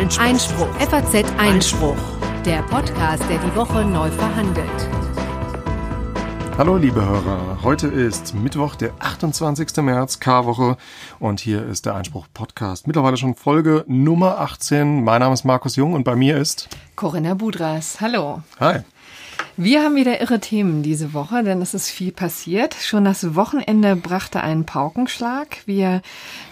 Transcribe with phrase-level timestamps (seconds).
[0.00, 0.24] Einspruch.
[0.24, 0.74] Einspruch.
[0.76, 1.96] FAZ Einspruch.
[2.46, 4.88] Der Podcast, der die Woche neu verhandelt.
[6.56, 9.76] Hallo liebe Hörer, heute ist Mittwoch, der 28.
[9.82, 10.78] März, K-Woche
[11.18, 12.86] und hier ist der Einspruch Podcast.
[12.86, 15.04] Mittlerweile schon Folge Nummer 18.
[15.04, 18.00] Mein Name ist Markus Jung und bei mir ist Corinna Budras.
[18.00, 18.42] Hallo.
[18.58, 18.80] Hi.
[19.62, 22.72] Wir haben wieder irre Themen diese Woche, denn es ist viel passiert.
[22.72, 25.58] Schon das Wochenende brachte einen Paukenschlag.
[25.66, 26.00] Wir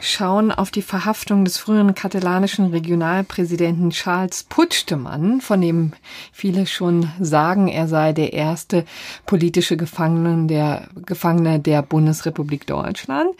[0.02, 5.94] schauen auf die Verhaftung des früheren katalanischen Regionalpräsidenten Charles Puigdemont, von dem
[6.32, 8.84] viele schon sagen, er sei der erste
[9.24, 13.30] politische Gefangene der, Gefangene der Bundesrepublik Deutschland.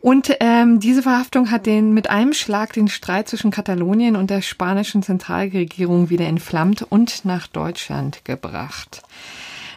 [0.00, 4.42] Und ähm, diese Verhaftung hat den mit einem Schlag den Streit zwischen Katalonien und der
[4.42, 9.02] spanischen Zentralregierung wieder entflammt und nach Deutschland gebracht.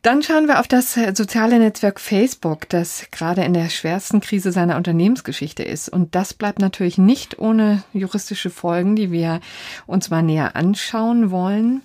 [0.03, 4.77] Dann schauen wir auf das soziale Netzwerk Facebook, das gerade in der schwersten Krise seiner
[4.77, 5.89] Unternehmensgeschichte ist.
[5.89, 9.41] Und das bleibt natürlich nicht ohne juristische Folgen, die wir
[9.85, 11.84] uns mal näher anschauen wollen.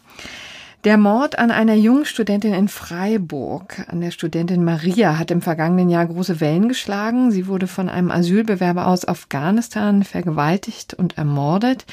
[0.87, 5.91] Der Mord an einer jungen Studentin in Freiburg, an der Studentin Maria, hat im vergangenen
[5.91, 7.33] Jahr große Wellen geschlagen.
[7.33, 11.87] Sie wurde von einem Asylbewerber aus Afghanistan vergewaltigt und ermordet.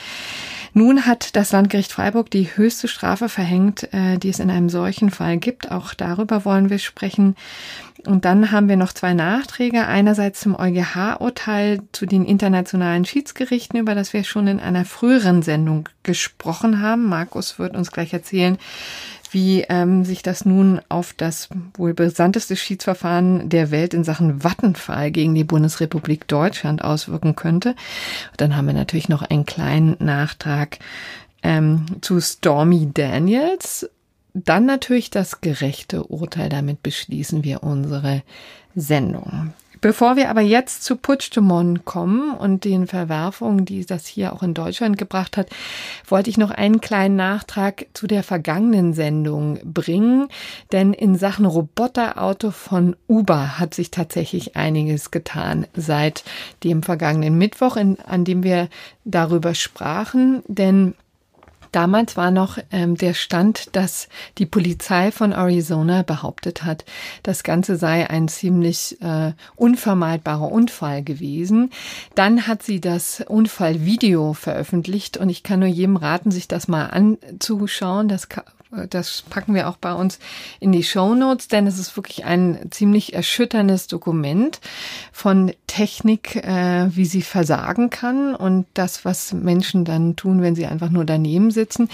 [0.75, 5.09] Nun hat das Landgericht Freiburg die höchste Strafe verhängt, äh, die es in einem solchen
[5.09, 5.71] Fall gibt.
[5.71, 7.35] Auch darüber wollen wir sprechen.
[8.05, 9.87] Und dann haben wir noch zwei Nachträge.
[9.87, 15.87] Einerseits zum EuGH-Urteil zu den internationalen Schiedsgerichten, über das wir schon in einer früheren Sendung
[16.03, 17.07] gesprochen haben.
[17.07, 18.57] Markus wird uns gleich erzählen,
[19.31, 25.11] wie ähm, sich das nun auf das wohl brisanteste Schiedsverfahren der Welt in Sachen Vattenfall
[25.11, 27.69] gegen die Bundesrepublik Deutschland auswirken könnte.
[27.69, 30.77] Und dann haben wir natürlich noch einen kleinen Nachtrag
[31.41, 33.89] ähm, zu Stormy Daniels
[34.33, 36.49] dann natürlich das gerechte Urteil.
[36.49, 38.23] Damit beschließen wir unsere
[38.75, 39.53] Sendung.
[39.83, 44.53] Bevor wir aber jetzt zu Puigdemont kommen und den Verwerfungen, die das hier auch in
[44.53, 45.49] Deutschland gebracht hat,
[46.07, 50.29] wollte ich noch einen kleinen Nachtrag zu der vergangenen Sendung bringen.
[50.71, 56.23] Denn in Sachen Roboterauto von Uber hat sich tatsächlich einiges getan seit
[56.63, 58.69] dem vergangenen Mittwoch, in, an dem wir
[59.03, 60.43] darüber sprachen.
[60.47, 60.95] Denn
[61.73, 64.07] Damals war noch ähm, der Stand, dass
[64.37, 66.85] die Polizei von Arizona behauptet hat,
[67.23, 71.71] das Ganze sei ein ziemlich äh, unvermeidbarer Unfall gewesen.
[72.13, 76.85] Dann hat sie das Unfallvideo veröffentlicht und ich kann nur jedem raten, sich das mal
[76.85, 78.07] anzuschauen.
[78.07, 78.29] Das
[78.89, 80.19] das packen wir auch bei uns
[80.59, 84.59] in die Show Notes, denn es ist wirklich ein ziemlich erschütterndes Dokument
[85.11, 90.65] von Technik, äh, wie sie versagen kann und das, was Menschen dann tun, wenn sie
[90.65, 91.89] einfach nur daneben sitzen.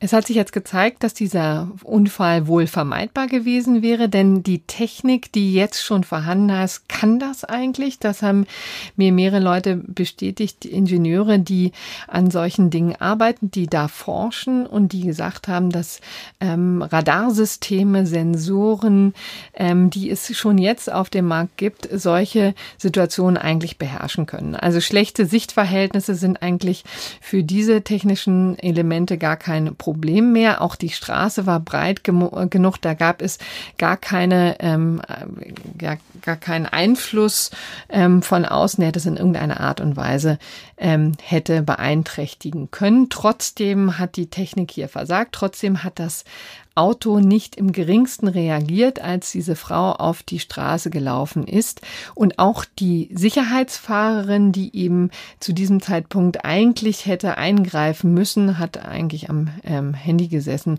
[0.00, 5.32] Es hat sich jetzt gezeigt, dass dieser Unfall wohl vermeidbar gewesen wäre, denn die Technik,
[5.32, 7.98] die jetzt schon vorhanden ist, kann das eigentlich.
[7.98, 8.46] Das haben
[8.96, 11.72] mir mehrere Leute bestätigt, Ingenieure, die
[12.06, 16.00] an solchen Dingen arbeiten, die da forschen und die gesagt haben, dass
[16.40, 19.14] ähm, Radarsysteme, Sensoren,
[19.54, 24.54] ähm, die es schon jetzt auf dem Markt gibt, solche Situationen eigentlich beherrschen können.
[24.54, 26.84] Also schlechte Sichtverhältnisse sind eigentlich
[27.20, 30.62] für diese technischen Elemente gar kein Problem mehr.
[30.62, 33.38] Auch die Straße war breit genug, da gab es
[33.78, 35.00] gar keine, ähm,
[35.76, 37.50] gar, gar keinen Einfluss
[37.88, 40.38] ähm, von außen, der das in irgendeiner Art und Weise
[40.78, 43.08] ähm, hätte beeinträchtigen können.
[43.10, 45.32] Trotzdem hat die Technik hier versagt.
[45.32, 46.24] Trotzdem hat das
[46.78, 51.80] Auto nicht im geringsten reagiert, als diese Frau auf die Straße gelaufen ist.
[52.14, 59.28] Und auch die Sicherheitsfahrerin, die eben zu diesem Zeitpunkt eigentlich hätte eingreifen müssen, hat eigentlich
[59.28, 60.78] am ähm, Handy gesessen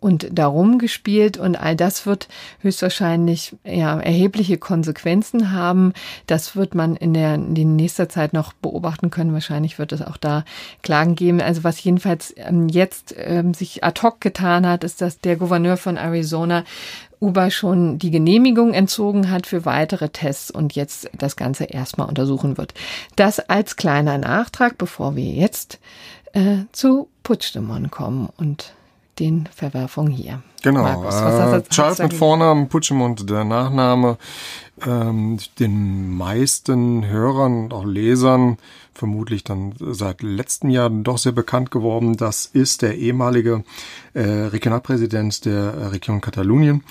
[0.00, 1.36] und darum gespielt.
[1.36, 2.28] Und all das wird
[2.60, 5.92] höchstwahrscheinlich ja, erhebliche Konsequenzen haben.
[6.26, 9.32] Das wird man in der in nächster Zeit noch beobachten können.
[9.32, 10.44] Wahrscheinlich wird es auch da
[10.82, 11.40] Klagen geben.
[11.40, 15.76] Also was jedenfalls ähm, jetzt ähm, sich ad hoc getan hat, ist, dass der Gouverneur
[15.76, 16.64] von Arizona
[17.20, 22.56] Uber schon die Genehmigung entzogen hat für weitere Tests und jetzt das Ganze erstmal untersuchen
[22.56, 22.72] wird.
[23.16, 25.78] Das als kleiner Nachtrag, bevor wir jetzt
[26.32, 28.72] äh, zu Puigdemont kommen und
[29.18, 30.42] den Verwerfungen hier.
[30.62, 30.82] Genau.
[30.82, 34.16] Markus, äh, Charles mit Vornamen, Puigdemont der Nachname.
[34.86, 38.56] Ähm, den meisten Hörern und auch Lesern
[39.00, 42.16] vermutlich dann seit letztem Jahr doch sehr bekannt geworden.
[42.16, 43.64] Das ist der ehemalige
[44.14, 46.84] äh, Regionalpräsident der Region Katalonien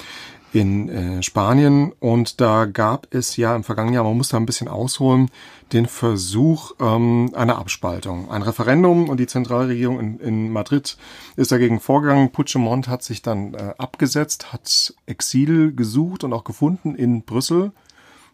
[0.51, 4.47] in äh, Spanien und da gab es ja im vergangenen Jahr, man muss da ein
[4.47, 5.29] bisschen ausholen,
[5.73, 8.31] den Versuch ähm, einer Abspaltung.
[8.31, 10.97] Ein Referendum und die Zentralregierung in, in Madrid
[11.35, 12.31] ist dagegen vorgegangen.
[12.31, 17.71] Puigdemont hat sich dann äh, abgesetzt, hat Exil gesucht und auch gefunden in Brüssel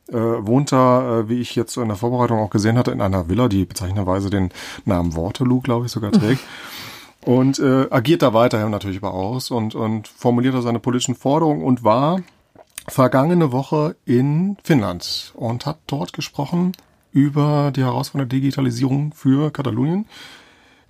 [0.09, 3.29] äh, wohnt da, äh, wie ich jetzt in der Vorbereitung auch gesehen hatte, in einer
[3.29, 4.49] Villa, die bezeichnenderweise den
[4.85, 6.41] Namen Waterloo, glaube ich, sogar trägt.
[7.25, 11.63] Und äh, agiert da weiterhin natürlich aber aus und, und formuliert da seine politischen Forderungen
[11.63, 12.19] und war
[12.87, 16.73] vergangene Woche in Finnland und hat dort gesprochen
[17.11, 20.05] über die Herausforderung der Digitalisierung für Katalonien.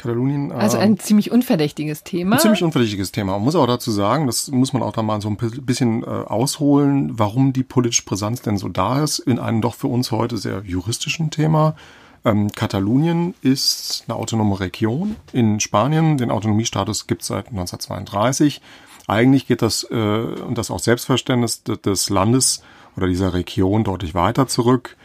[0.05, 0.51] Katalonien.
[0.51, 2.35] Also ein äh, ziemlich unverdächtiges Thema.
[2.35, 3.33] Ein ziemlich unverdächtiges Thema.
[3.33, 6.05] Man muss auch dazu sagen, das muss man auch da mal so ein bisschen äh,
[6.05, 10.37] ausholen, warum die politische Präsenz denn so da ist in einem doch für uns heute
[10.37, 11.75] sehr juristischen Thema.
[12.23, 16.17] Ähm, Katalonien ist eine autonome Region in Spanien.
[16.17, 18.61] Den Autonomiestatus gibt es seit 1932.
[19.07, 22.63] Eigentlich geht das, äh, und das auch Selbstverständnis des Landes
[22.95, 24.97] oder dieser Region deutlich weiter zurück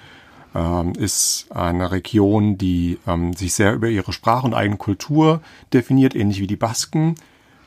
[0.55, 5.41] ähm, ist eine Region, die ähm, sich sehr über ihre Sprache und eigene Kultur
[5.73, 7.15] definiert, ähnlich wie die Basken.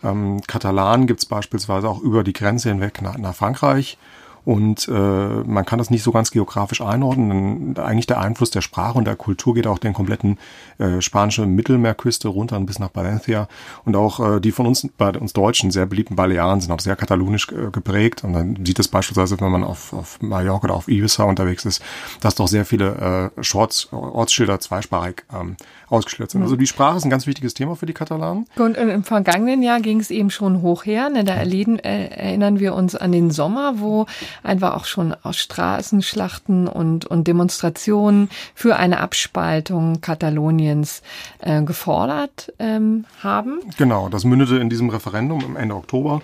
[0.03, 3.97] Ähm, Katalan gibt es beispielsweise auch über die Grenze hinweg nach, nach Frankreich.
[4.45, 7.77] Und äh, man kann das nicht so ganz geografisch einordnen.
[7.77, 10.37] Eigentlich der Einfluss der Sprache und der Kultur geht auch den kompletten
[10.79, 13.47] äh, spanische Mittelmeerküste runter bis nach Valencia.
[13.85, 16.95] Und auch äh, die von uns, bei uns Deutschen sehr beliebten Balearen sind auch sehr
[16.95, 18.23] katalonisch äh, geprägt.
[18.23, 21.81] Und dann sieht es beispielsweise, wenn man auf, auf Mallorca oder auf Ibiza unterwegs ist,
[22.21, 25.55] dass doch sehr viele äh, Shorts, Ortsschilder zweisprachig ähm,
[25.93, 26.41] ausgeschildert sind.
[26.41, 28.45] Also die Sprache ist ein ganz wichtiges Thema für die Katalanen.
[28.57, 31.09] Und im vergangenen Jahr ging es eben schon hoch her.
[31.09, 31.23] Ne?
[31.23, 34.07] Da erleben, äh, erinnern wir uns an den Sommer, wo
[34.41, 41.03] einfach auch schon aus Straßenschlachten und, und Demonstrationen für eine Abspaltung Kataloniens
[41.39, 43.59] äh, gefordert ähm, haben.
[43.77, 46.21] Genau, das mündete in diesem Referendum im Ende Oktober.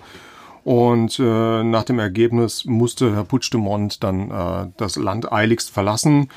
[0.64, 6.28] Und äh, nach dem Ergebnis musste Herr Puigdemont dann äh, das Land eiligst verlassen.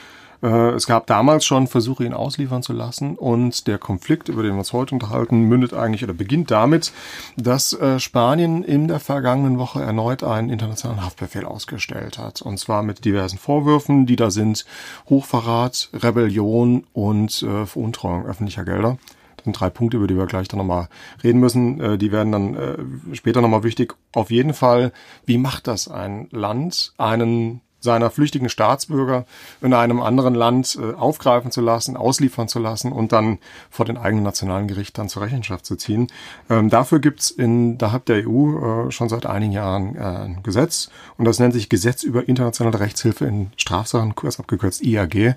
[0.44, 4.51] Äh, es gab damals schon Versuche, ihn ausliefern zu lassen und der Konflikt, über den
[4.51, 6.92] wir uns heute unterhalten, mündet eigentlich oder beginnt damit,
[7.38, 12.42] dass äh, Spanien in der vergangenen Woche erneut einen internationalen Haftbefehl ausgestellt hat.
[12.42, 14.66] Und zwar mit diversen Vorwürfen, die da sind
[15.10, 18.98] Hochverrat, Rebellion und äh, Veruntreuung öffentlicher Gelder.
[19.38, 20.89] Das sind drei Punkte, über die wir gleich dann nochmal
[21.24, 21.98] reden müssen.
[22.00, 23.94] Die werden dann später nochmal wichtig.
[24.13, 24.94] Auf jeden Fall,
[25.25, 29.25] wie macht das ein Land, einen seiner flüchtigen Staatsbürger
[29.62, 33.39] in einem anderen Land äh, aufgreifen zu lassen, ausliefern zu lassen und dann
[33.69, 36.07] vor den eigenen nationalen Gericht dann zur Rechenschaft zu ziehen.
[36.50, 41.25] Ähm, dafür gibt's innerhalb der EU äh, schon seit einigen Jahren äh, ein Gesetz und
[41.25, 45.36] das nennt sich Gesetz über internationale Rechtshilfe in Strafsachen, kurz abgekürzt IAG.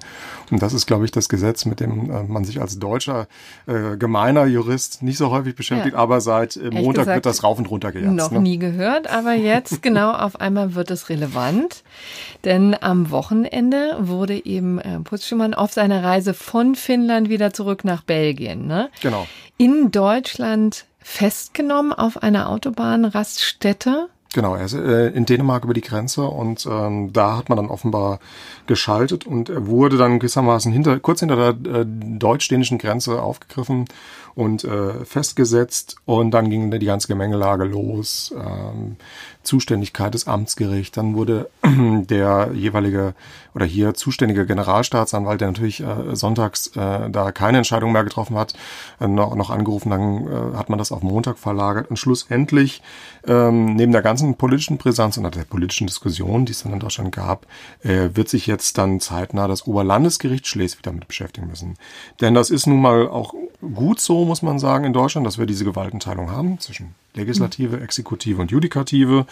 [0.53, 3.27] Und das ist, glaube ich, das Gesetz, mit dem äh, man sich als deutscher
[3.99, 5.99] gemeiner Jurist nicht so häufig beschäftigt, ja.
[5.99, 8.15] aber seit Montag gesagt, wird das rauf und runter gejatzt.
[8.15, 8.41] Noch ne?
[8.41, 11.83] nie gehört, aber jetzt genau auf einmal wird es relevant.
[12.45, 18.03] Denn am Wochenende wurde eben äh, Putzschumann auf seiner Reise von Finnland wieder zurück nach
[18.03, 18.67] Belgien.
[18.67, 18.91] Ne?
[19.03, 19.27] Genau.
[19.57, 24.09] In Deutschland festgenommen auf einer Autobahnraststätte.
[24.35, 27.69] Genau, er ist äh, in Dänemark über die Grenze und ähm, da hat man dann
[27.69, 28.19] offenbar
[28.67, 33.87] geschaltet und er wurde dann gewissermaßen hinter, kurz hinter der äh, deutsch-dänischen Grenze aufgegriffen
[34.35, 38.35] und äh, festgesetzt und dann ging die ganze Gemengelage los.
[38.37, 38.97] Ähm,
[39.47, 40.95] Zuständigkeit des Amtsgerichts.
[40.95, 43.15] Dann wurde der jeweilige
[43.57, 48.53] oder hier zuständige Generalstaatsanwalt, der natürlich äh, sonntags äh, da keine Entscheidung mehr getroffen hat,
[49.01, 49.89] äh, noch, noch angerufen.
[49.89, 51.89] Dann äh, hat man das auf Montag verlagert.
[51.89, 52.83] Und schlussendlich,
[53.27, 57.13] ähm, neben der ganzen politischen Brisanz und der politischen Diskussion, die es dann in Deutschland
[57.13, 57.47] gab,
[57.83, 61.79] äh, wird sich jetzt dann zeitnah das Oberlandesgericht Schleswig damit beschäftigen müssen.
[62.21, 63.33] Denn das ist nun mal auch
[63.75, 68.41] gut so, muss man sagen, in Deutschland, dass wir diese Gewaltenteilung haben zwischen Legislative, Exekutive
[68.41, 69.27] und Judikative.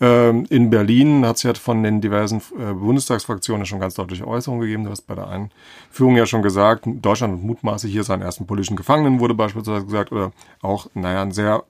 [0.00, 4.62] Ähm, in Berlin hat es ja von den diversen äh, Bundestagsfraktionen schon ganz deutliche Äußerungen
[4.62, 4.84] gegeben.
[4.84, 9.20] Du hast bei der Einführung ja schon gesagt, Deutschland mutmaßlich hier seinen ersten politischen Gefangenen
[9.20, 11.64] wurde beispielsweise gesagt oder auch, naja, ein sehr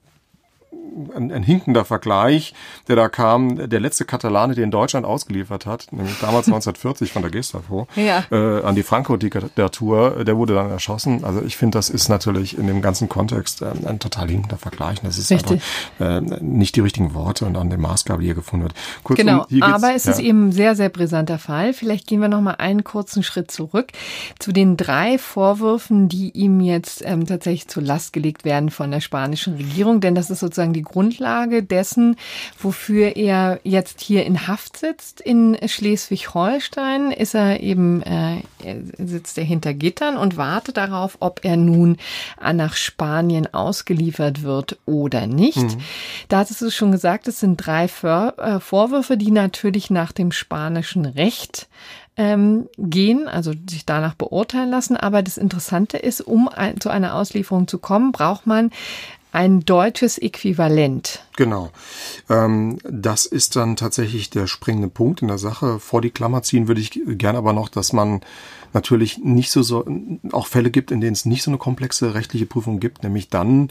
[1.15, 2.55] ein, ein hinkender Vergleich,
[2.89, 7.31] der da kam, der letzte Katalane, den Deutschland ausgeliefert hat, nämlich damals 1940 von der
[7.31, 8.25] Gestapo, ja.
[8.31, 11.25] äh, an die Franco-Diktatur, der wurde dann erschossen.
[11.25, 15.00] Also ich finde, das ist natürlich in dem ganzen Kontext äh, ein total hinkender Vergleich.
[15.00, 15.62] Das ist Richtig.
[15.99, 18.75] einfach äh, nicht die richtigen Worte und an der Maßgabe, die hier gefunden wird.
[19.03, 20.12] Kurzum, genau, aber es ja.
[20.12, 21.73] ist eben ein sehr, sehr brisanter Fall.
[21.73, 23.89] Vielleicht gehen wir noch mal einen kurzen Schritt zurück
[24.39, 29.00] zu den drei Vorwürfen, die ihm jetzt ähm, tatsächlich zur Last gelegt werden von der
[29.00, 32.17] spanischen Regierung, denn das ist sozusagen die die Grundlage dessen,
[32.59, 35.21] wofür er jetzt hier in Haft sitzt.
[35.21, 38.43] In Schleswig-Holstein ist er eben, äh,
[38.97, 41.99] sitzt er hinter Gittern und wartet darauf, ob er nun
[42.52, 45.59] nach Spanien ausgeliefert wird oder nicht.
[45.59, 45.79] Mhm.
[46.29, 51.05] Da hattest du schon gesagt, es sind drei äh, Vorwürfe, die natürlich nach dem spanischen
[51.05, 51.69] Recht
[52.17, 54.97] ähm, gehen, also sich danach beurteilen lassen.
[54.97, 58.71] Aber das Interessante ist, um ein, zu einer Auslieferung zu kommen, braucht man
[59.33, 61.25] ein deutsches Äquivalent.
[61.37, 61.71] Genau.
[62.29, 65.79] Ähm, das ist dann tatsächlich der springende Punkt in der Sache.
[65.79, 68.21] Vor die Klammer ziehen würde ich gerne aber noch, dass man
[68.73, 69.85] natürlich nicht so, so
[70.33, 73.71] auch Fälle gibt, in denen es nicht so eine komplexe rechtliche Prüfung gibt, nämlich dann,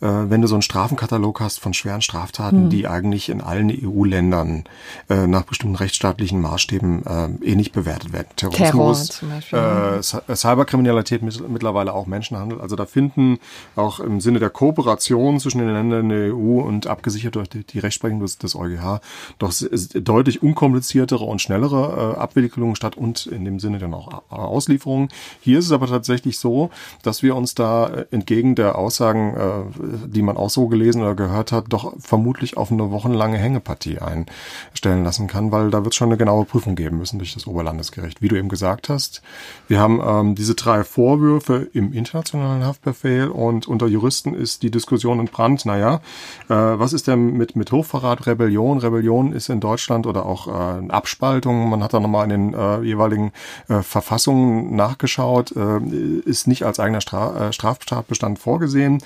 [0.00, 2.70] wenn du so einen Strafenkatalog hast von schweren Straftaten, mhm.
[2.70, 4.64] die eigentlich in allen EU-Ländern
[5.08, 8.28] äh, nach bestimmten rechtsstaatlichen Maßstäben äh, ähnlich bewertet werden.
[8.36, 9.58] Terrorismus, Terror zum Beispiel.
[9.58, 12.60] Äh, Cyberkriminalität, mittlerweile auch Menschenhandel.
[12.60, 13.38] Also da finden
[13.76, 17.78] auch im Sinne der Kooperation zwischen den Ländern der EU und abgesichert durch die, die
[17.78, 19.00] Rechtsprechung des, des EuGH
[19.38, 19.52] doch
[19.94, 25.08] deutlich unkompliziertere und schnellere äh, Abwicklungen statt und in dem Sinne dann auch Auslieferungen.
[25.40, 26.70] Hier ist es aber tatsächlich so,
[27.02, 31.14] dass wir uns da äh, entgegen der Aussagen äh, die man auch so gelesen oder
[31.14, 35.96] gehört hat, doch vermutlich auf eine wochenlange Hängepartie einstellen lassen kann, weil da wird es
[35.96, 38.22] schon eine genaue Prüfung geben müssen durch das Oberlandesgericht.
[38.22, 39.22] Wie du eben gesagt hast,
[39.66, 45.20] wir haben ähm, diese drei Vorwürfe im internationalen Haftbefehl und unter Juristen ist die Diskussion
[45.20, 45.64] entbrannt.
[45.66, 46.00] Naja,
[46.48, 48.78] äh, was ist denn mit, mit Hochverrat, Rebellion?
[48.78, 51.68] Rebellion ist in Deutschland oder auch äh, Abspaltung.
[51.70, 53.32] Man hat da nochmal in den äh, jeweiligen
[53.68, 55.78] äh, Verfassungen nachgeschaut, äh,
[56.24, 59.02] ist nicht als eigener Stra äh, Straftatbestand vorgesehen.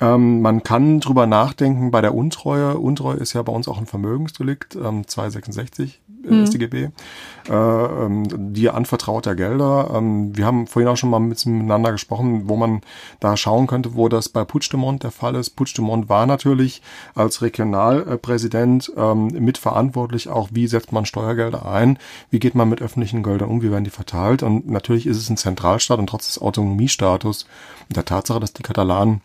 [0.00, 2.76] Ähm, man kann drüber nachdenken bei der Untreue.
[2.76, 6.46] Untreue ist ja bei uns auch ein Vermögensdelikt, ähm, 266 mhm.
[6.46, 6.88] StGB,
[7.48, 9.90] äh, ähm, die anvertrauter Gelder.
[9.94, 12.82] Ähm, wir haben vorhin auch schon mal miteinander gesprochen, wo man
[13.20, 15.50] da schauen könnte, wo das bei Puigdemont der Fall ist.
[15.50, 16.82] Puigdemont war natürlich
[17.14, 21.98] als Regionalpräsident ähm, mitverantwortlich auch, wie setzt man Steuergelder ein,
[22.30, 24.42] wie geht man mit öffentlichen Geldern um, wie werden die verteilt.
[24.42, 27.46] Und natürlich ist es ein Zentralstaat und trotz des Autonomiestatus
[27.88, 29.22] und der Tatsache, dass die Katalanen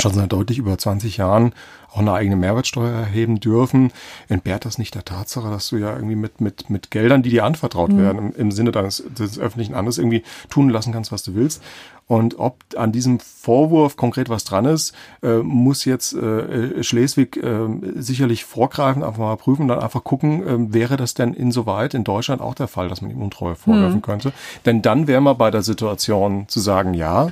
[0.00, 1.52] schon seit deutlich über 20 Jahren
[1.90, 3.92] auch eine eigene Mehrwertsteuer erheben dürfen,
[4.28, 7.44] entbehrt das nicht der Tatsache, dass du ja irgendwie mit, mit, mit Geldern, die dir
[7.44, 7.98] anvertraut mhm.
[7.98, 11.62] werden, im, im, Sinne deines des öffentlichen Amtes irgendwie tun lassen kannst, was du willst.
[12.06, 17.68] Und ob an diesem Vorwurf konkret was dran ist, äh, muss jetzt äh, Schleswig äh,
[17.96, 22.40] sicherlich vorgreifen, einfach mal prüfen, dann einfach gucken, äh, wäre das denn insoweit in Deutschland
[22.40, 24.02] auch der Fall, dass man ihm Untreue vorwerfen mhm.
[24.02, 24.32] könnte.
[24.64, 27.28] Denn dann wäre man bei der Situation zu sagen, ja,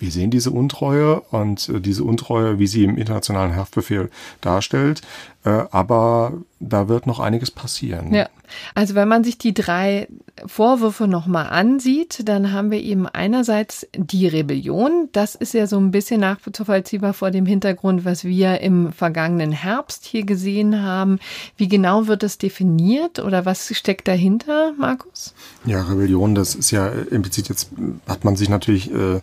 [0.00, 5.02] wir sehen diese Untreue und äh, diese Untreue, wie sie im internationalen Haftbefehl darstellt.
[5.44, 8.12] Äh, aber da wird noch einiges passieren.
[8.12, 8.28] Ja,
[8.74, 10.08] also wenn man sich die drei
[10.44, 15.08] Vorwürfe nochmal ansieht, dann haben wir eben einerseits die Rebellion.
[15.12, 20.04] Das ist ja so ein bisschen nachvollziehbar vor dem Hintergrund, was wir im vergangenen Herbst
[20.04, 21.18] hier gesehen haben.
[21.56, 25.34] Wie genau wird das definiert oder was steckt dahinter, Markus?
[25.64, 27.70] Ja, Rebellion, das ist ja implizit jetzt,
[28.06, 29.20] hat man sich natürlich äh,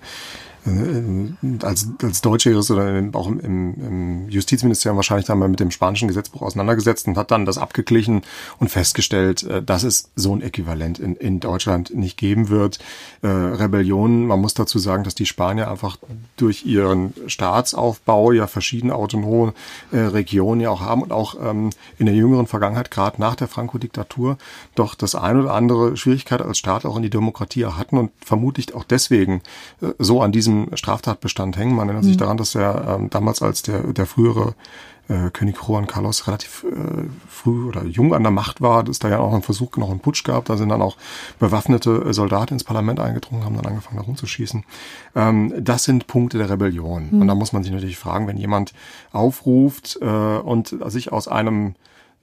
[1.62, 6.08] als, als deutsche Jurist oder auch im, im Justizministerium wahrscheinlich dann mal mit dem spanischen
[6.08, 8.24] Gesetzbuch auseinandergesetzt und hat dann das abgeglichen
[8.60, 12.80] und festgestellt, äh, dass es so ein Äquivalent in, in Deutschland nicht geben wird.
[13.22, 15.98] Äh, Rebellion, man muss dazu sagen, dass die Spanier einfach
[16.36, 19.54] durch ihren Staatsaufbau ja verschiedene autonome
[19.92, 23.48] äh, Regionen ja auch haben und auch ähm, in der jüngeren Vergangenheit, gerade nach der
[23.48, 24.38] Franco-Diktatur,
[24.76, 28.74] doch das ein oder andere Schwierigkeit als Staat auch in die Demokratie hatten und vermutlich
[28.76, 29.42] auch deswegen
[29.82, 31.76] äh, so an diesem Straftatbestand hängen.
[31.76, 32.08] Man erinnert mhm.
[32.10, 34.56] sich daran, dass er ähm, damals als der, der frühere
[35.10, 39.10] äh, König Juan Carlos relativ äh, früh oder jung an der Macht war, dass da
[39.10, 40.46] ja auch ein Versuch, noch einen Putsch gab.
[40.46, 40.98] Da sind dann auch
[41.40, 44.64] bewaffnete äh, Soldaten ins Parlament eingedrungen, haben dann angefangen, da rumzuschießen.
[45.16, 47.10] Ähm, das sind Punkte der Rebellion.
[47.12, 47.22] Mhm.
[47.22, 48.74] Und da muss man sich natürlich fragen, wenn jemand
[49.12, 51.76] aufruft äh, und sich aus einem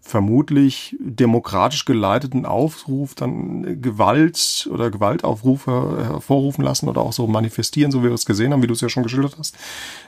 [0.07, 8.03] vermutlich demokratisch geleiteten Aufruf dann Gewalt oder Gewaltaufrufe hervorrufen lassen oder auch so manifestieren, so
[8.03, 9.57] wie wir es gesehen haben, wie du es ja schon geschildert hast.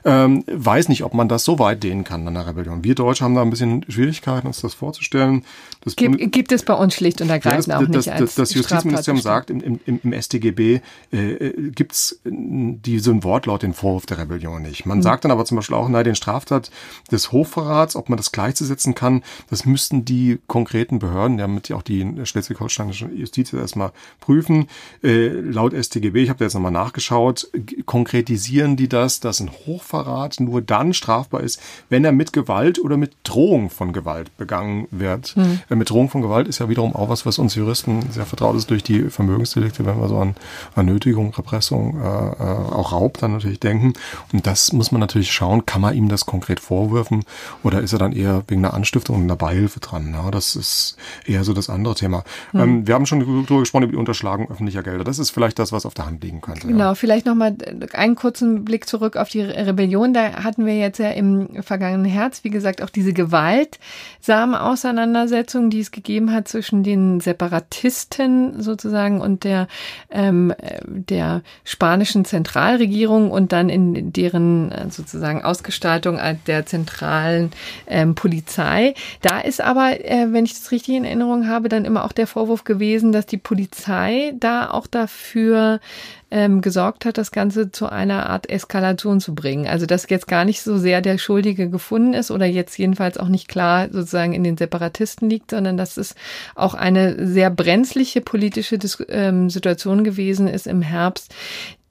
[0.05, 2.85] Ähm, weiß nicht, ob man das so weit dehnen kann an der Rebellion.
[2.85, 5.45] Wir Deutsche haben da ein bisschen Schwierigkeiten, uns das vorzustellen.
[5.81, 8.21] Das gibt, gibt es bei uns schlicht und ergreifend ja, das, auch nicht.
[8.21, 13.73] Das, das Justizministerium sagt, im, im, im StGB äh, äh gibt es diesen Wortlaut, den
[13.73, 14.85] Vorwurf der Rebellion nicht.
[14.85, 15.03] Man mhm.
[15.03, 16.71] sagt dann aber zum Beispiel auch, nein, den Straftat
[17.11, 21.83] des Hochverrats, ob man das gleichzusetzen kann, das müsste müssten die konkreten Behörden, damit auch
[21.83, 24.67] die schleswig-holsteinische Justiz erstmal prüfen,
[25.05, 27.49] äh, laut StGB, ich habe da jetzt nochmal nachgeschaut,
[27.85, 32.97] konkretisieren die das, dass ein Hochverrat nur dann strafbar ist, wenn er mit Gewalt oder
[32.97, 35.37] mit Drohung von Gewalt begangen wird.
[35.37, 35.61] Mhm.
[35.71, 38.57] Äh, mit Drohung von Gewalt ist ja wiederum auch was, was uns Juristen sehr vertraut
[38.57, 40.35] ist durch die Vermögensdelikte, wenn wir so an,
[40.75, 43.93] an Nötigung, Repressung, äh, äh, auch Raub dann natürlich denken.
[44.33, 47.25] Und das muss man natürlich schauen, kann man ihm das konkret vorwürfen
[47.63, 50.11] oder ist er dann eher wegen einer Anstiftung und einer Beihilfe Vorwürfe dran.
[50.11, 50.31] Ne?
[50.31, 52.25] Das ist eher so das andere Thema.
[52.53, 52.61] Hm.
[52.61, 55.05] Ähm, wir haben schon darüber gesprochen, über die Unterschlagung öffentlicher Gelder.
[55.05, 56.67] Das ist vielleicht das, was auf der Hand liegen könnte.
[56.67, 56.95] Genau, ja.
[56.95, 57.57] vielleicht nochmal
[57.93, 60.15] einen kurzen Blick zurück auf die Rebellion.
[60.15, 65.81] Da hatten wir jetzt ja im vergangenen Herbst, wie gesagt, auch diese gewaltsame Auseinandersetzung, die
[65.81, 69.69] es gegeben hat zwischen den Separatisten sozusagen und der,
[70.11, 70.55] ähm,
[70.87, 77.51] der spanischen Zentralregierung und dann in deren äh, sozusagen Ausgestaltung der zentralen
[77.87, 78.95] ähm, Polizei.
[79.23, 82.27] Da ist aber, äh, wenn ich das richtig in Erinnerung habe, dann immer auch der
[82.27, 85.81] Vorwurf gewesen, dass die Polizei da auch dafür
[86.31, 89.67] ähm, gesorgt hat, das Ganze zu einer Art Eskalation zu bringen.
[89.67, 93.29] Also dass jetzt gar nicht so sehr der Schuldige gefunden ist oder jetzt jedenfalls auch
[93.29, 96.15] nicht klar sozusagen in den Separatisten liegt, sondern dass es
[96.55, 101.35] auch eine sehr brenzliche politische Dis ähm, Situation gewesen ist im Herbst,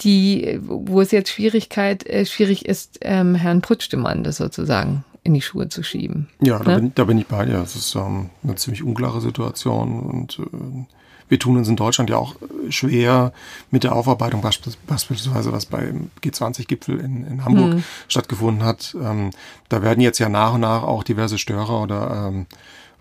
[0.01, 5.41] die, wo es jetzt Schwierigkeit, äh, schwierig ist, ähm, Herrn Putschdemann das sozusagen in die
[5.41, 6.29] Schuhe zu schieben.
[6.39, 6.79] Ja, da, ne?
[6.79, 7.55] bin, da bin ich bei dir.
[7.55, 10.86] Es ist ähm, eine ziemlich unklare Situation und äh,
[11.27, 12.36] wir tun uns in Deutschland ja auch
[12.70, 13.34] schwer
[13.72, 17.84] mit der Aufarbeitung, beispielsweise was beim G20-Gipfel in, in Hamburg hm.
[18.08, 18.96] stattgefunden hat.
[19.01, 19.32] Ähm,
[19.67, 22.46] da werden jetzt ja nach und nach auch diverse Störer oder ähm,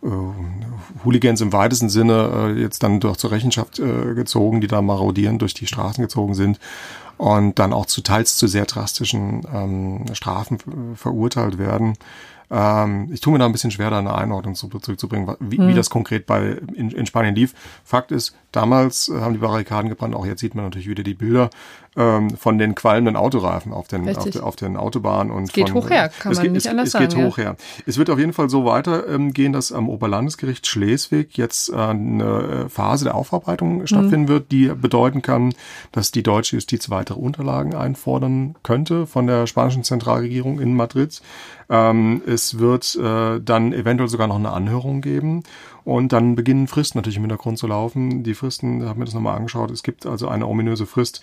[0.03, 4.81] äh, Hooligans im weitesten Sinne äh, jetzt dann doch zur Rechenschaft äh, gezogen, die da
[4.81, 6.59] marodierend durch die Straßen gezogen sind
[7.17, 10.59] und dann auch zu teils zu sehr drastischen ähm, Strafen
[10.97, 11.97] verurteilt werden.
[12.51, 15.69] Ähm, ich tue mir da ein bisschen schwer, da eine Einordnung zurückzubringen, wie, hm.
[15.69, 17.55] wie das konkret bei in, in Spanien lief.
[17.85, 21.51] Fakt ist, damals haben die Barrikaden gebrannt, auch jetzt sieht man natürlich wieder die Bilder
[21.97, 25.33] ähm, von den qualmenden Autoreifen auf den, auf, de, auf, den Autobahnen.
[25.33, 27.05] Und es geht von, hoch her, kann man geht, nicht es, anders es sagen.
[27.07, 27.57] Es geht hoch her.
[27.87, 32.67] Es wird auf jeden Fall so weitergehen, ähm, dass am Oberlandesgericht Schleswig jetzt äh, eine
[32.69, 33.87] Phase der Aufarbeitung mhm.
[33.87, 35.55] stattfinden wird, die bedeuten kann,
[35.93, 41.21] dass die deutsche Justiz weitere Unterlagen einfordern könnte von der spanischen Zentralregierung in Madrid.
[41.71, 45.43] Ähm, es wird äh, dann eventuell sogar noch eine Anhörung geben.
[45.85, 48.23] Und dann beginnen Fristen natürlich im Hintergrund zu laufen.
[48.23, 49.71] Die Fristen, da haben wir das nochmal angeschaut.
[49.71, 51.23] Es gibt also eine ominöse Frist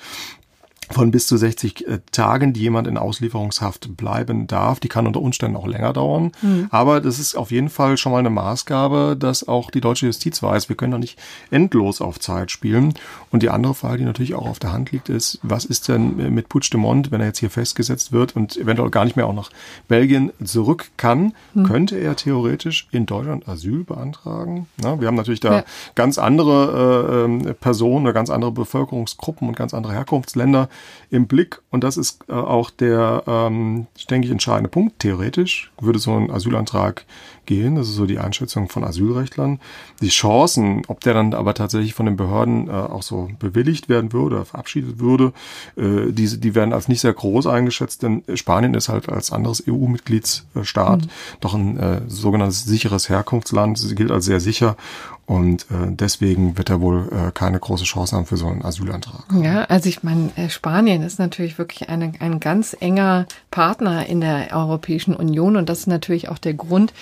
[0.92, 4.80] von bis zu 60 äh, Tagen, die jemand in Auslieferungshaft bleiben darf.
[4.80, 6.32] Die kann unter Umständen auch länger dauern.
[6.42, 6.68] Mhm.
[6.72, 10.42] Aber das ist auf jeden Fall schon mal eine Maßgabe, dass auch die deutsche Justiz
[10.42, 11.20] weiß, wir können doch nicht
[11.50, 12.94] endlos auf Zeit spielen.
[13.30, 16.16] Und die andere Frage, die natürlich auch auf der Hand liegt, ist, was ist denn
[16.34, 19.50] mit Puigdemont, wenn er jetzt hier festgesetzt wird und eventuell gar nicht mehr auch nach
[19.88, 21.64] Belgien zurück kann, mhm.
[21.64, 24.68] könnte er theoretisch in Deutschland Asyl beantragen?
[24.82, 25.64] Na, wir haben natürlich da ja.
[25.96, 30.70] ganz andere äh, ähm, Personen oder ganz andere Bevölkerungsgruppen und ganz andere Herkunftsländer
[31.10, 31.62] im Blick.
[31.70, 35.00] Und das ist äh, auch der, ähm, denke ich, entscheidende Punkt.
[35.00, 37.06] Theoretisch würde so ein Asylantrag
[37.46, 37.76] gehen.
[37.76, 39.60] Das ist so die Einschätzung von Asylrechtlern.
[40.00, 44.14] Die Chancen, ob der dann aber tatsächlich von den Behörden äh, auch so bewilligt werden
[44.14, 45.34] würde oder verabschiedet würde,
[45.76, 49.64] äh, diese, die werden als nicht sehr groß eingeschätzt, denn Spanien ist halt als anderes
[49.68, 51.10] EU-Mitgliedsstaat mhm.
[51.42, 53.78] doch ein äh, sogenanntes sicheres Herkunftsland.
[53.78, 54.78] Sie gilt als sehr sicher
[55.26, 59.24] und äh, deswegen wird er wohl äh, keine große Chance haben für so einen Asylantrag.
[59.42, 64.20] Ja, also ich meine, äh, Spanien ist natürlich wirklich eine, ein ganz enger Partner in
[64.20, 66.94] der Europäischen Union und das ist natürlich auch der Grund,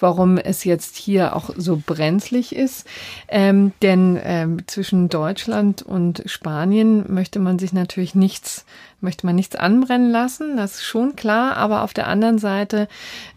[0.00, 2.86] warum es jetzt hier auch so brenzlig ist.
[3.28, 8.64] Ähm, denn ähm, zwischen Deutschland und Spanien möchte man sich natürlich nichts
[9.00, 11.56] möchte man nichts anbrennen lassen, das ist schon klar.
[11.56, 12.88] Aber auf der anderen Seite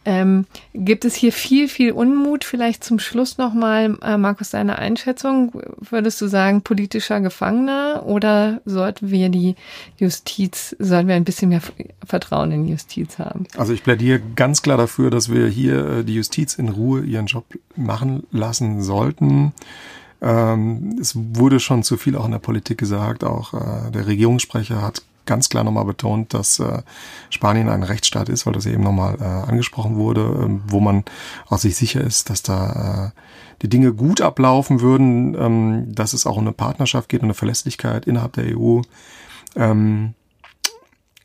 [0.06, 2.44] ähm, gibt es hier viel, viel Unmut.
[2.44, 5.62] Vielleicht zum Schluss nochmal, äh, Markus, deine Einschätzung.
[5.78, 9.56] Würdest du sagen, politischer Gefangener oder sollten wir die
[9.98, 11.62] Justiz, sollten wir ein bisschen mehr
[12.06, 13.46] Vertrauen in die Justiz haben?
[13.58, 17.26] Also ich plädiere ganz klar dafür, dass wir hier äh, die Justiz in Ruhe ihren
[17.26, 17.46] Job
[17.76, 19.54] machen lassen sollten.
[20.22, 23.24] Ähm, es wurde schon zu viel auch in der Politik gesagt.
[23.24, 26.82] Auch äh, der Regierungssprecher hat ganz klar nochmal betont, dass äh,
[27.30, 31.06] Spanien ein Rechtsstaat ist, weil das eben nochmal äh, angesprochen wurde, äh, wo man
[31.48, 33.22] auch sich sicher ist, dass da äh,
[33.62, 37.36] die Dinge gut ablaufen würden, ähm, dass es auch um eine Partnerschaft geht und eine
[37.36, 38.82] Verlässlichkeit innerhalb der EU.
[39.56, 40.16] Ähm,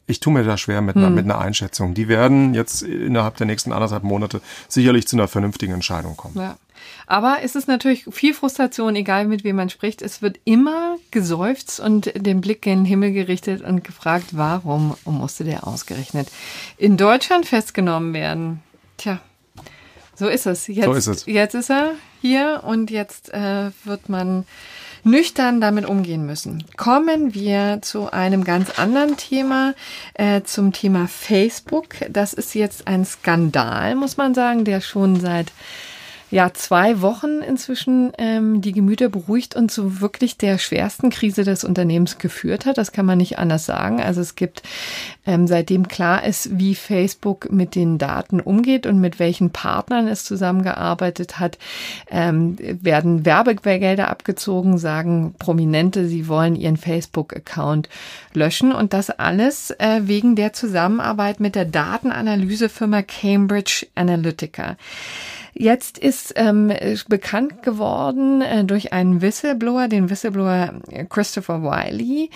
[0.07, 1.05] ich tue mir da schwer mit, hm.
[1.05, 1.95] einer, mit einer Einschätzung.
[1.95, 6.37] Die werden jetzt innerhalb der nächsten anderthalb Monate sicherlich zu einer vernünftigen Entscheidung kommen.
[6.37, 6.57] Ja.
[7.07, 10.03] Aber es ist natürlich viel Frustration, egal mit wem man spricht.
[10.03, 15.45] Es wird immer geseufzt und den Blick in den Himmel gerichtet und gefragt, warum musste
[15.45, 16.29] der ausgerechnet
[16.77, 18.63] in Deutschland festgenommen werden?
[18.97, 19.21] Tja,
[20.15, 20.67] so ist es.
[20.67, 21.27] Jetzt, so ist es.
[21.27, 24.45] Jetzt ist er hier und jetzt äh, wird man
[25.05, 26.65] nüchtern damit umgehen müssen.
[26.77, 29.75] Kommen wir zu einem ganz anderen Thema,
[30.15, 31.97] äh, zum Thema Facebook.
[32.11, 35.53] Das ist jetzt ein Skandal, muss man sagen, der schon seit
[36.35, 41.63] ja zwei Wochen inzwischen ähm, die Gemüter beruhigt und zu wirklich der schwersten Krise des
[41.63, 42.77] Unternehmens geführt hat.
[42.77, 44.01] Das kann man nicht anders sagen.
[44.01, 44.65] Also es gibt
[45.27, 50.25] ähm, seitdem klar ist, wie Facebook mit den Daten umgeht und mit welchen Partnern es
[50.25, 51.57] zusammengearbeitet hat,
[52.11, 57.89] ähm, werden Werbegelder abgezogen, sagen Prominente, sie wollen ihren Facebook-Account
[58.33, 64.77] löschen und das alles äh, wegen der Zusammenarbeit mit der Datenanalysefirma Cambridge Analytica.
[65.55, 66.73] Jetzt ist ähm,
[67.09, 70.75] bekannt geworden äh, durch einen Whistleblower, den Whistleblower
[71.09, 72.31] Christopher Wiley,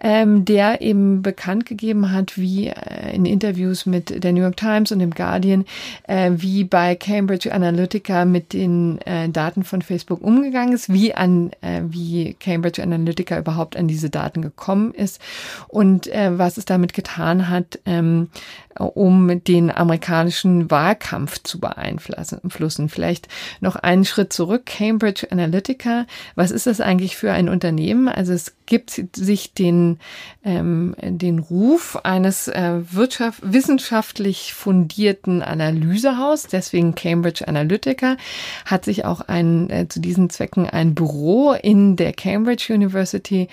[0.00, 4.90] ähm, der eben bekannt gegeben hat, wie äh, in Interviews mit der New York Times
[4.90, 5.64] und dem Guardian,
[6.08, 11.50] äh, wie bei Cambridge Analytica mit den äh, Daten von Facebook umgegangen ist, wie an
[11.60, 15.20] äh, wie Cambridge Analytica überhaupt an diese Daten gekommen ist
[15.68, 18.30] und äh, was es damit getan hat, ähm,
[18.78, 22.88] um den amerikanischen Wahlkampf zu beeinflussen.
[22.88, 23.28] Vielleicht
[23.60, 24.66] noch einen Schritt zurück.
[24.66, 26.06] Cambridge Analytica.
[26.34, 28.08] Was ist das eigentlich für ein Unternehmen?
[28.08, 29.98] Also es gibt sich den,
[30.42, 38.16] ähm, den Ruf eines äh, wirtschaft wissenschaftlich fundierten Analysehaus, deswegen Cambridge Analytica,
[38.64, 43.48] hat sich auch ein, äh, zu diesen Zwecken ein Büro in der Cambridge University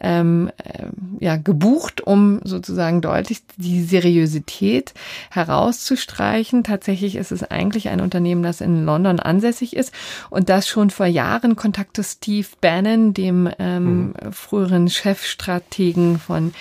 [0.00, 0.86] ähm, äh,
[1.20, 4.92] ja, gebucht, um sozusagen deutlich die Seriosität
[5.30, 6.64] herauszustreichen.
[6.64, 9.94] Tatsächlich ist es eigentlich ein Unternehmen, das in London ansässig ist
[10.28, 14.14] und das schon vor Jahren Kontakt zu Steve Bannon, dem ähm, mhm
[14.50, 16.52] früheren Chefstrategen von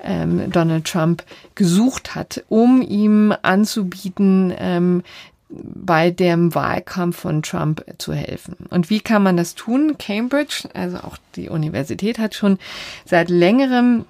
[0.00, 1.24] ähm, Donald Trump
[1.56, 5.02] gesucht hat, um ihm anzubieten, ähm,
[5.48, 8.54] bei dem Wahlkampf von Trump zu helfen.
[8.70, 9.96] Und wie kann man das tun?
[9.98, 12.60] Cambridge, also auch die Universität, hat schon
[13.04, 14.04] seit längerem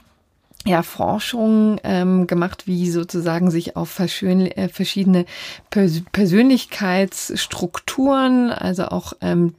[0.66, 5.24] ja, Forschung ähm, gemacht, wie sozusagen sich auf äh, verschiedene
[5.70, 9.54] Persönlichkeitsstrukturen, also auch ähm,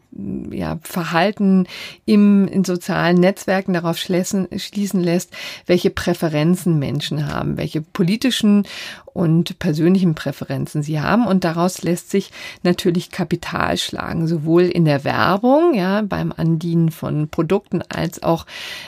[0.52, 1.68] ja, Verhalten
[2.06, 5.32] im, in sozialen Netzwerken darauf schließen, schließen lässt,
[5.66, 8.68] welche Präferenzen Menschen haben, welche politischen
[9.06, 11.28] und persönlichen Präferenzen sie haben.
[11.28, 12.32] Und daraus lässt sich
[12.64, 18.46] natürlich Kapital schlagen, sowohl in der Werbung, ja, beim Andienen von Produkten, als auch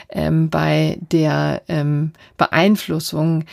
[0.08, 3.44] ähm, bei der ähm, Beeinflussung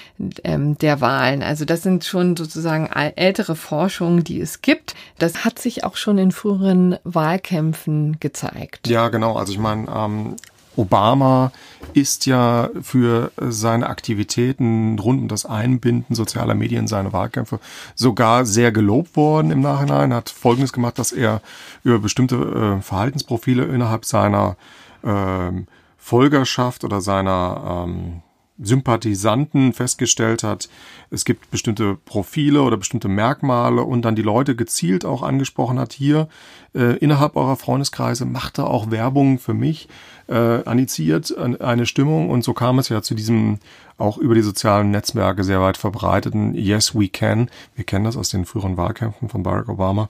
[0.43, 1.43] ähm, der Wahlen.
[1.43, 4.95] Also das sind schon sozusagen ältere Forschungen, die es gibt.
[5.19, 8.87] Das hat sich auch schon in früheren Wahlkämpfen Kämpfen gezeigt.
[8.87, 9.37] Ja, genau.
[9.37, 10.35] Also ich meine, ähm,
[10.75, 11.51] Obama
[11.93, 17.59] ist ja für seine Aktivitäten rund um das Einbinden sozialer Medien, seine Wahlkämpfe
[17.95, 20.13] sogar sehr gelobt worden im Nachhinein.
[20.13, 21.41] Hat Folgendes gemacht, dass er
[21.83, 22.35] über bestimmte
[22.79, 24.57] äh, Verhaltensprofile innerhalb seiner
[25.03, 25.51] äh,
[25.97, 28.21] Folgerschaft oder seiner ähm,
[28.61, 30.69] Sympathisanten festgestellt hat,
[31.09, 35.93] es gibt bestimmte Profile oder bestimmte Merkmale und dann die Leute gezielt auch angesprochen hat,
[35.93, 36.27] hier
[36.75, 39.87] äh, innerhalb eurer Freundeskreise macht er auch Werbung für mich,
[40.33, 43.59] äh, anniziert eine Stimmung und so kam es ja zu diesem
[43.97, 47.49] auch über die sozialen Netzwerke sehr weit verbreiteten Yes We Can.
[47.75, 50.09] Wir kennen das aus den früheren Wahlkämpfen von Barack Obama.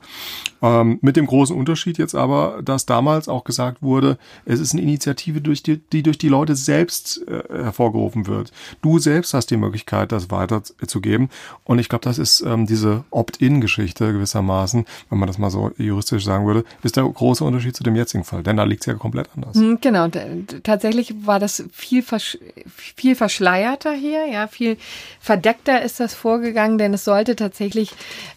[0.62, 4.81] Ähm, mit dem großen Unterschied jetzt aber, dass damals auch gesagt wurde, es ist eine
[4.81, 8.51] Initiative, durch die, die durch die Leute selbst äh, hervorgerufen wird.
[8.81, 11.29] Du selbst hast die Möglichkeit, das weiterzugeben.
[11.65, 16.23] Und ich glaube, das ist ähm, diese Opt-in-Geschichte gewissermaßen, wenn man das mal so juristisch
[16.23, 18.43] sagen würde, ist der große Unterschied zu dem jetzigen Fall.
[18.43, 19.55] Denn da liegt es ja komplett anders.
[20.13, 20.62] Hm, genau.
[20.63, 22.38] Tatsächlich war das viel, versch
[22.95, 24.78] viel verschleiert gelehrter hier, ja, viel
[25.19, 27.91] verdeckter ist das vorgegangen, denn es sollte tatsächlich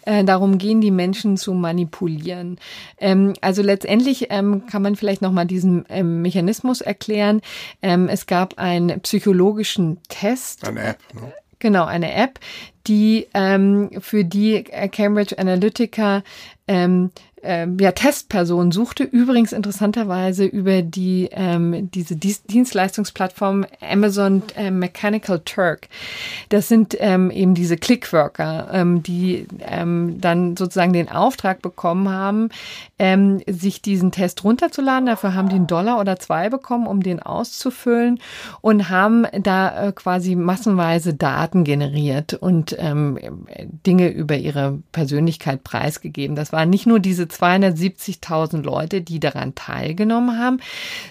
[0.05, 2.59] äh, darum gehen, die Menschen zu manipulieren.
[2.97, 7.41] Ähm, also letztendlich ähm, kann man vielleicht noch mal diesen ähm, Mechanismus erklären.
[7.81, 10.67] Ähm, es gab einen psychologischen Test.
[10.67, 10.99] Eine App.
[11.13, 11.33] Ne?
[11.59, 12.39] Genau, eine App,
[12.85, 16.23] die ähm, für die Cambridge Analytica
[16.67, 17.11] ähm,
[17.43, 25.87] ähm, ja, Testperson suchte, übrigens interessanterweise über die ähm, diese Dienstleistungsplattform Amazon äh, Mechanical Turk.
[26.49, 32.49] Das sind ähm, eben diese Clickworker, ähm, die ähm, dann sozusagen den Auftrag bekommen haben,
[32.99, 35.05] ähm, sich diesen Test runterzuladen.
[35.05, 38.19] Dafür haben die einen Dollar oder zwei bekommen, um den auszufüllen
[38.61, 43.19] und haben da äh, quasi massenweise Daten generiert und ähm,
[43.85, 46.35] Dinge über ihre Persönlichkeit preisgegeben.
[46.35, 50.59] Das waren nicht nur diese 270.000 Leute, die daran teilgenommen haben,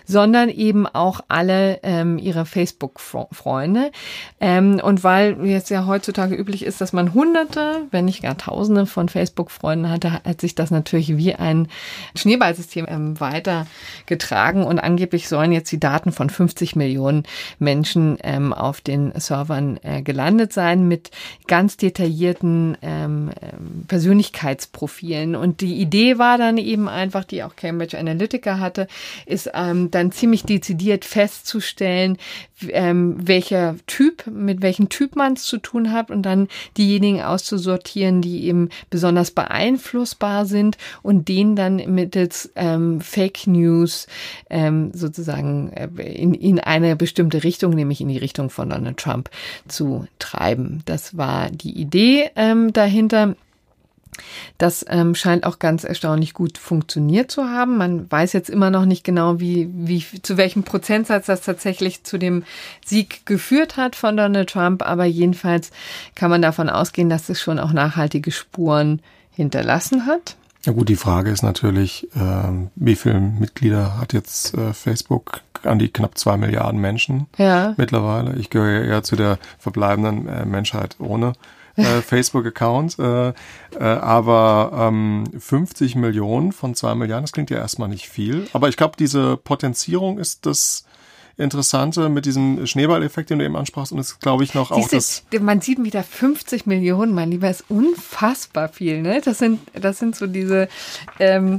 [0.05, 3.93] sondern eben auch alle ähm, ihre Facebook-Freunde.
[4.41, 8.87] Ähm, und weil jetzt ja heutzutage üblich ist, dass man Hunderte, wenn nicht gar Tausende
[8.87, 11.69] von Facebook-Freunden hatte, hat sich das natürlich wie ein
[12.17, 17.25] Schneeballsystem ähm, weitergetragen und angeblich sollen jetzt die Daten von 50 Millionen
[17.59, 21.11] Menschen ähm, auf den Servern äh, gelandet sein mit
[21.47, 25.35] ganz detaillierten ähm, ähm, Persönlichkeitsprofilen.
[25.37, 28.87] Und die Idee war dann eben einfach, die auch Cambridge Analytica hatte,
[29.27, 32.19] ist ähm, dann ziemlich dezidiert festzustellen,
[32.69, 38.23] ähm, welcher Typ, mit welchem Typ man es zu tun hat und dann diejenigen auszusortieren,
[38.23, 44.07] die eben besonders beeinflussbar sind und denen dann mittels ähm, Fake News
[44.51, 49.31] ähm, sozusagen äh, in, in eine bestimmte Richtung, nämlich in die Richtung von Donald Trump
[49.69, 50.83] zu treiben.
[50.85, 53.37] Das war die Idee ähm, dahinter.
[54.59, 57.77] Das ähm, scheint auch ganz erstaunlich gut funktioniert zu haben.
[57.77, 62.19] Man weiß jetzt immer noch nicht genau, wie, wie, zu welchem Prozentsatz das tatsächlich zu
[62.19, 62.45] dem
[62.85, 64.83] Sieg geführt hat von Donald Trump.
[64.83, 65.71] Aber jedenfalls
[66.15, 69.01] kann man davon ausgehen, dass es schon auch nachhaltige Spuren
[69.31, 70.37] hinterlassen hat.
[70.67, 75.41] Ja gut, die Frage ist natürlich, äh, wie viele Mitglieder hat jetzt äh, Facebook?
[75.63, 77.75] An die knapp zwei Milliarden Menschen ja.
[77.77, 78.35] mittlerweile.
[78.37, 81.35] Ich gehöre eher zu der verbleibenden äh, Menschheit ohne
[81.77, 82.99] äh, Facebook-Account.
[82.99, 83.33] Äh, äh,
[83.79, 88.49] aber ähm, 50 Millionen von zwei Milliarden, das klingt ja erstmal nicht viel.
[88.53, 90.85] Aber ich glaube, diese Potenzierung ist das
[91.39, 93.93] Interessante mit diesem Schneeballeffekt, den du eben ansprachst.
[93.93, 95.23] Und es glaube ich noch auch das.
[95.39, 99.03] Man sieht wieder 50 Millionen, mein Lieber, ist unfassbar viel.
[99.03, 99.21] Ne?
[99.23, 100.69] Das sind, das sind so diese
[101.19, 101.59] ähm,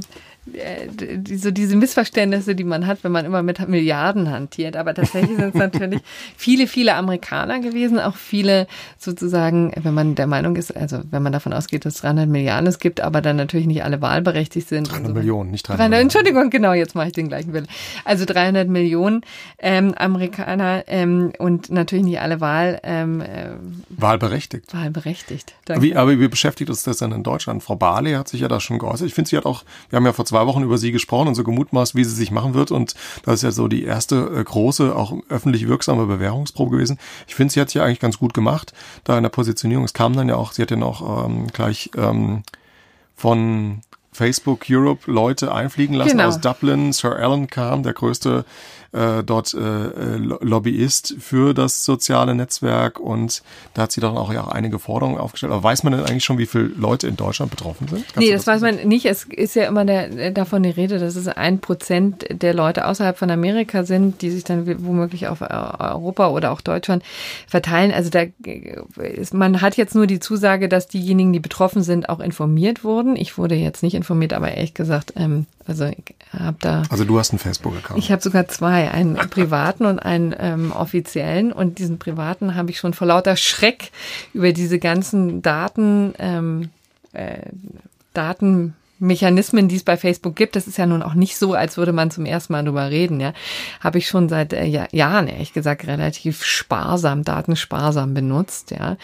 [1.36, 4.76] so diese Missverständnisse, die man hat, wenn man immer mit Milliarden hantiert.
[4.76, 6.00] Aber tatsächlich sind es natürlich
[6.36, 8.66] viele, viele Amerikaner gewesen, auch viele
[8.98, 12.66] sozusagen, wenn man der Meinung ist, also wenn man davon ausgeht, dass es 300 Milliarden
[12.66, 14.90] es gibt, aber dann natürlich nicht alle wahlberechtigt sind.
[14.90, 15.14] 300 so.
[15.14, 17.68] Millionen, nicht 300 300, Entschuldigung, genau, jetzt mache ich den gleichen Bild.
[18.04, 19.22] Also 300 Millionen
[19.58, 23.50] ähm, Amerikaner ähm, und natürlich nicht alle Wahl, ähm, äh,
[23.90, 24.74] wahlberechtigt.
[24.74, 25.54] Wahlberechtigt.
[25.68, 27.62] Wie, aber wie beschäftigt uns das denn in Deutschland?
[27.62, 29.06] Frau Barley hat sich ja da schon geäußert.
[29.06, 31.28] Ich finde, sie hat auch, wir haben ja vor zwei zwei Wochen über sie gesprochen
[31.28, 32.70] und so gemutmaßt, wie sie sich machen wird.
[32.70, 36.98] Und das ist ja so die erste äh, große, auch öffentlich wirksame Bewährungsprobe gewesen.
[37.26, 38.72] Ich finde, sie hat ja eigentlich ganz gut gemacht,
[39.04, 39.84] da in der Positionierung.
[39.84, 42.42] Es kam dann ja auch, sie hat ja auch ähm, gleich ähm,
[43.16, 43.80] von
[44.12, 46.28] Facebook Europe Leute einfliegen lassen genau.
[46.28, 46.92] aus Dublin.
[46.92, 48.44] Sir Alan kam, der größte
[48.92, 53.42] äh, dort äh, äh Lobbyist für das soziale Netzwerk und
[53.74, 55.52] da hat sie dann auch ja einige Forderungen aufgestellt.
[55.52, 58.04] Aber weiß man denn eigentlich schon, wie viele Leute in Deutschland betroffen sind?
[58.04, 59.06] Kannst nee, das, das weiß man nicht.
[59.06, 63.18] Es ist ja immer der, davon die Rede, dass es ein Prozent der Leute außerhalb
[63.18, 67.02] von Amerika sind, die sich dann womöglich auf Europa oder auch Deutschland
[67.46, 67.92] verteilen.
[67.92, 68.24] Also da
[68.96, 73.16] ist, man hat jetzt nur die Zusage, dass diejenigen, die betroffen sind, auch informiert wurden.
[73.16, 76.82] Ich wurde jetzt nicht informiert, aber ehrlich gesagt, ähm, also ich habe da.
[76.88, 77.98] Also du hast einen Facebook-Account.
[77.98, 81.52] Ich habe sogar zwei, einen privaten und einen ähm, offiziellen.
[81.52, 83.92] Und diesen privaten habe ich schon vor lauter Schreck
[84.32, 86.70] über diese ganzen Daten, ähm,
[87.12, 87.42] äh,
[88.14, 91.76] Daten Mechanismen, die es bei Facebook gibt, das ist ja nun auch nicht so, als
[91.76, 93.32] würde man zum ersten Mal drüber reden, ja,
[93.78, 98.96] habe ich schon seit äh, Jahren, ehrlich gesagt, relativ sparsam, datensparsam benutzt, ja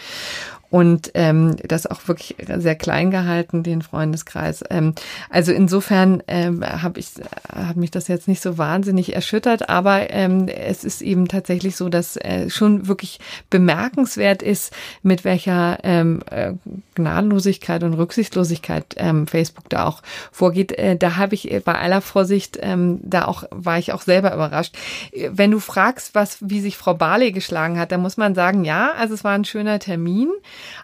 [0.69, 4.63] und ähm, das auch wirklich sehr klein gehalten, den Freundeskreis.
[4.69, 4.93] Ähm,
[5.29, 7.07] also insofern ähm, habe ich
[7.51, 11.89] hat mich das jetzt nicht so wahnsinnig erschüttert, aber ähm, es ist eben tatsächlich so,
[11.89, 14.73] dass äh, schon wirklich bemerkenswert ist,
[15.03, 16.53] mit welcher ähm, äh,
[16.95, 20.01] Gnadenlosigkeit und Rücksichtslosigkeit ähm, Facebook da auch
[20.31, 20.71] vorgeht.
[20.71, 24.75] Äh, da habe ich bei aller Vorsicht, ähm, da auch war ich auch selber überrascht.
[25.29, 28.91] Wenn du fragst, was wie sich Frau Barley geschlagen hat, dann muss man sagen, ja,
[28.97, 30.29] also es war ein schöner Termin.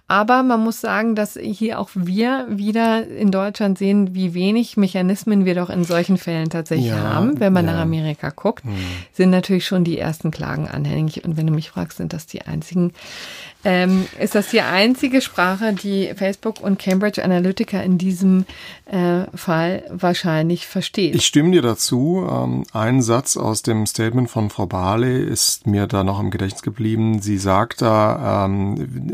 [0.08, 5.46] Aber man muss sagen, dass hier auch wir wieder in Deutschland sehen, wie wenig Mechanismen
[5.46, 7.40] wir doch in solchen Fällen tatsächlich ja, haben.
[7.40, 7.74] Wenn man ja.
[7.74, 8.76] nach Amerika guckt, hm.
[9.14, 11.24] sind natürlich schon die ersten Klagen anhängig.
[11.24, 12.92] Und wenn du mich fragst, sind das die einzigen
[13.64, 18.46] ähm, ist das die einzige Sprache, die Facebook und Cambridge Analytica in diesem
[18.92, 21.16] äh, Fall wahrscheinlich versteht.
[21.16, 22.28] Ich stimme dir dazu.
[22.30, 26.62] Ähm, ein Satz aus dem Statement von Frau Barley ist mir da noch im Gedächtnis
[26.62, 27.22] geblieben.
[27.22, 29.14] Sie sagt da, ähm,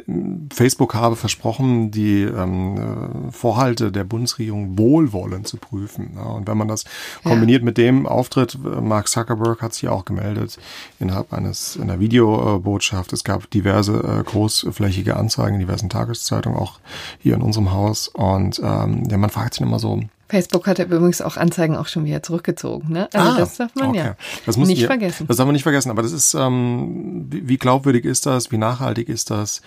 [0.52, 6.12] Facebook habe versprochen, die ähm, Vorhalte der Bundesregierung wohlwollend zu prüfen.
[6.16, 6.86] Ja, und wenn man das
[7.24, 7.66] kombiniert ja.
[7.66, 10.58] mit dem Auftritt, Mark Zuckerberg hat sich auch gemeldet
[11.00, 13.14] innerhalb eines einer Videobotschaft.
[13.14, 16.80] Es gab diverse äh, großflächige Anzeigen in diversen Tageszeitungen, auch
[17.20, 18.08] hier in unserem Haus.
[18.08, 21.88] Und ähm, ja, man fragt sich immer so, Facebook hat ja übrigens auch Anzeigen auch
[21.88, 22.92] schon wieder zurückgezogen.
[22.92, 23.10] Ne?
[23.14, 23.98] Also ah, das darf man okay.
[23.98, 25.26] ja das muss nicht ihr, vergessen.
[25.28, 25.90] Das darf man nicht vergessen.
[25.90, 28.52] Aber das ist, ähm, wie, wie glaubwürdig ist das?
[28.52, 29.62] Wie nachhaltig ist das?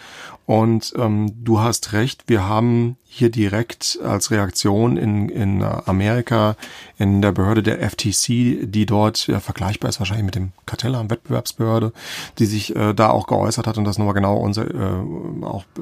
[0.46, 2.24] Und ähm, du hast recht.
[2.26, 6.54] Wir haben hier direkt als Reaktion in, in Amerika
[6.96, 11.92] in der Behörde der FTC, die dort ja, vergleichbar ist wahrscheinlich mit dem Kartellamt, Wettbewerbsbehörde,
[12.38, 15.80] die sich äh, da auch geäußert hat und das nochmal genau unser, äh, auch äh,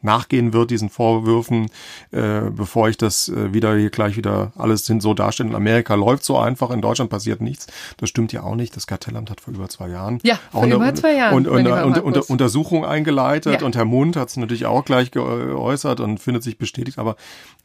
[0.00, 1.70] nachgehen wird, diesen Vorwürfen,
[2.12, 5.50] äh, bevor ich das äh, wieder hier gleich wieder alles sind so darstellen.
[5.50, 7.66] In Amerika läuft so einfach, in Deutschland passiert nichts.
[7.96, 8.76] Das stimmt ja auch nicht.
[8.76, 11.66] Das Kartellamt hat vor über zwei Jahren ja, auch vor über zwei Jahren, und, und,
[11.66, 13.66] und, und Untersuchung eingeleitet ja.
[13.66, 16.98] und Herr Mund hat es natürlich auch gleich geäußert und findet sich bestätigt.
[16.98, 17.16] Aber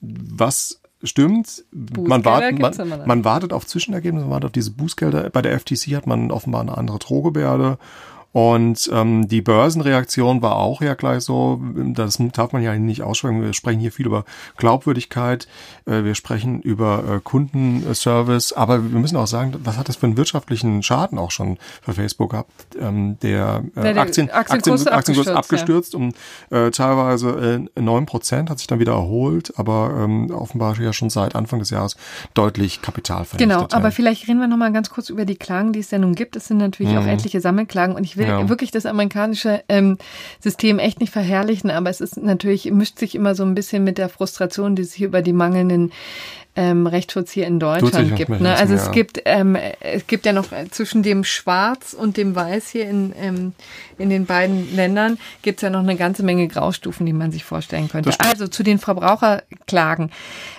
[0.02, 1.66] was stimmt.
[1.72, 5.30] Man, wart, man, man, wartet auf Zwischenergebnisse, man wartet auf diese Bußgelder.
[5.30, 7.78] Bei der FTC hat man offenbar eine andere Drohgebärde.
[8.36, 11.62] Und ähm, die Börsenreaktion war auch ja gleich so,
[11.94, 13.42] das darf man ja nicht aussprechen.
[13.42, 14.26] Wir sprechen hier viel über
[14.58, 15.48] Glaubwürdigkeit,
[15.86, 20.08] äh, wir sprechen über äh, Kundenservice, aber wir müssen auch sagen, was hat das für
[20.08, 22.52] einen wirtschaftlichen Schaden auch schon für Facebook gehabt?
[22.78, 26.00] Ähm, der, äh, der Aktien, Aktienkurs, Aktienkurs abgestürzt, abgestürzt ja.
[26.00, 26.14] um
[26.50, 31.10] äh, teilweise neun äh, Prozent, hat sich dann wieder erholt, aber ähm, offenbar ja schon
[31.10, 31.96] seit Anfang des Jahres
[32.34, 33.58] deutlich Kapital vernichtet.
[33.58, 36.16] Genau, aber vielleicht reden wir nochmal ganz kurz über die Klagen, die es denn nun
[36.16, 36.36] gibt.
[36.36, 37.00] Es sind natürlich mhm.
[37.00, 38.50] auch etliche Sammelklagen und ich will will ja.
[38.50, 39.98] wirklich das amerikanische ähm,
[40.40, 43.98] System echt nicht verherrlichen, aber es ist natürlich, mischt sich immer so ein bisschen mit
[43.98, 45.92] der Frustration, die sich über die mangelnden
[46.56, 48.30] ähm, Rechtsschutz hier in Deutschland gibt.
[48.30, 48.56] Ne?
[48.56, 52.90] Also es gibt ähm, es gibt ja noch zwischen dem Schwarz und dem Weiß hier
[52.90, 53.54] in ähm,
[53.98, 57.44] in den beiden Ländern gibt es ja noch eine ganze Menge Graustufen, die man sich
[57.44, 58.12] vorstellen könnte.
[58.20, 60.12] Also zu den Verbraucherklagen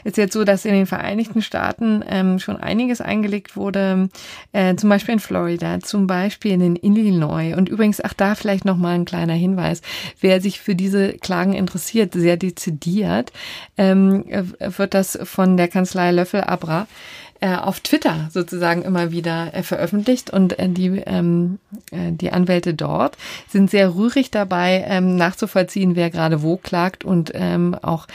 [0.05, 4.09] ist jetzt so, dass in den Vereinigten Staaten ähm, schon einiges eingelegt wurde,
[4.53, 8.77] äh, zum Beispiel in Florida, zum Beispiel in Illinois und übrigens auch da vielleicht noch
[8.77, 9.81] mal ein kleiner Hinweis:
[10.21, 13.33] Wer sich für diese Klagen interessiert, sehr dezidiert,
[13.79, 14.25] ähm,
[14.59, 16.89] wird das von der Kanzlei Kanzlei Löffel Abra
[17.39, 21.59] äh, auf Twitter sozusagen immer wieder äh, veröffentlicht und äh, die, ähm,
[21.93, 23.17] äh, die Anwälte dort
[23.49, 28.09] sind sehr rührig dabei, ähm, nachzuvollziehen, wer gerade wo klagt und ähm, auch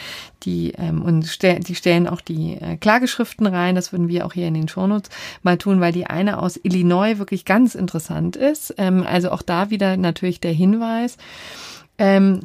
[0.44, 3.76] die ähm, und stell, die stellen auch die äh, Klageschriften rein.
[3.76, 5.10] Das würden wir auch hier in den Shownotes
[5.44, 8.74] mal tun, weil die eine aus Illinois wirklich ganz interessant ist.
[8.78, 11.18] Ähm, also auch da wieder natürlich der Hinweis.
[11.98, 12.42] Ähm,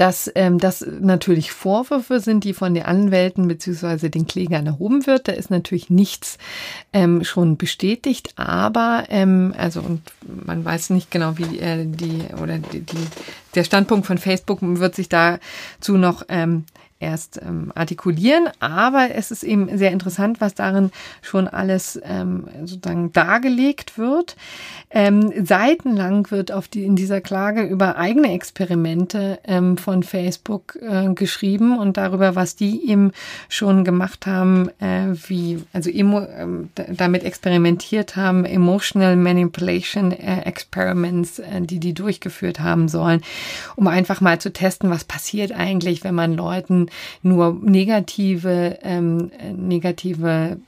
[0.00, 5.28] dass ähm, das natürlich Vorwürfe sind, die von den Anwälten beziehungsweise den Klägern erhoben wird.
[5.28, 6.38] Da ist natürlich nichts
[6.94, 10.00] ähm, schon bestätigt, aber ähm, also und
[10.46, 12.96] man weiß nicht genau, wie äh, die oder die, die
[13.54, 16.64] der Standpunkt von Facebook wird sich dazu noch ähm,
[17.00, 18.48] erst ähm, artikulieren.
[18.60, 20.90] Aber es ist eben sehr interessant, was darin
[21.22, 24.36] schon alles ähm, sozusagen dargelegt wird.
[24.90, 31.12] Ähm, seitenlang wird auf die, in dieser Klage über eigene Experimente ähm, von Facebook äh,
[31.14, 33.12] geschrieben und darüber, was die eben
[33.48, 36.46] schon gemacht haben, äh, wie, also emo, äh,
[36.88, 43.22] damit experimentiert haben, Emotional Manipulation äh, Experiments, äh, die die durchgeführt haben sollen,
[43.76, 46.89] um einfach mal zu testen, was passiert eigentlich, wenn man Leuten
[47.22, 50.58] nur negative, ähm, negative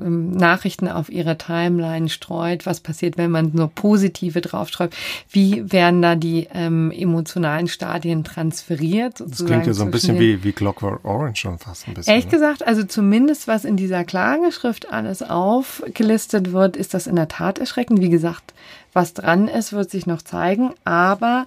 [0.00, 4.96] ähm, Nachrichten auf ihre Timeline streut, was passiert, wenn man nur positive draufschreibt,
[5.30, 9.20] wie werden da die ähm, emotionalen Stadien transferiert?
[9.20, 12.10] Das klingt ja so ein bisschen wie, wie Clockwork Orange schon fast ein bisschen.
[12.10, 12.30] Ehrlich ne?
[12.32, 17.58] gesagt, also zumindest was in dieser Klageschrift alles aufgelistet wird, ist das in der Tat
[17.58, 18.00] erschreckend.
[18.00, 18.52] Wie gesagt,
[18.94, 21.44] was dran ist, wird sich noch zeigen, aber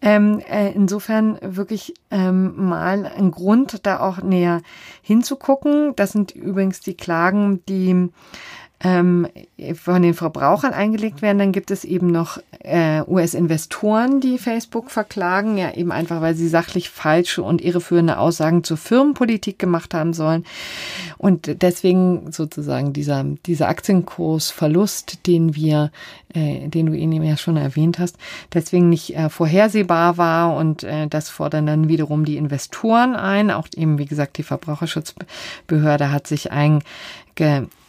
[0.00, 4.62] ähm, äh, insofern wirklich ähm, mal ein Grund, da auch näher
[5.02, 5.94] hinzugucken.
[5.96, 8.10] Das sind übrigens die Klagen, die
[8.80, 9.26] ähm,
[9.74, 11.38] von den Verbrauchern eingelegt werden.
[11.38, 16.48] Dann gibt es eben noch äh, US-Investoren, die Facebook verklagen, ja eben einfach, weil sie
[16.48, 20.44] sachlich falsche und irreführende Aussagen zur Firmenpolitik gemacht haben sollen.
[21.16, 25.90] Und deswegen sozusagen dieser, dieser Aktienkursverlust, den wir,
[26.32, 28.16] äh, den du eben ja schon erwähnt hast,
[28.54, 33.50] deswegen nicht äh, vorhersehbar war und äh, das fordern dann wiederum die Investoren ein.
[33.50, 36.80] Auch eben, wie gesagt, die Verbraucherschutzbehörde hat sich einge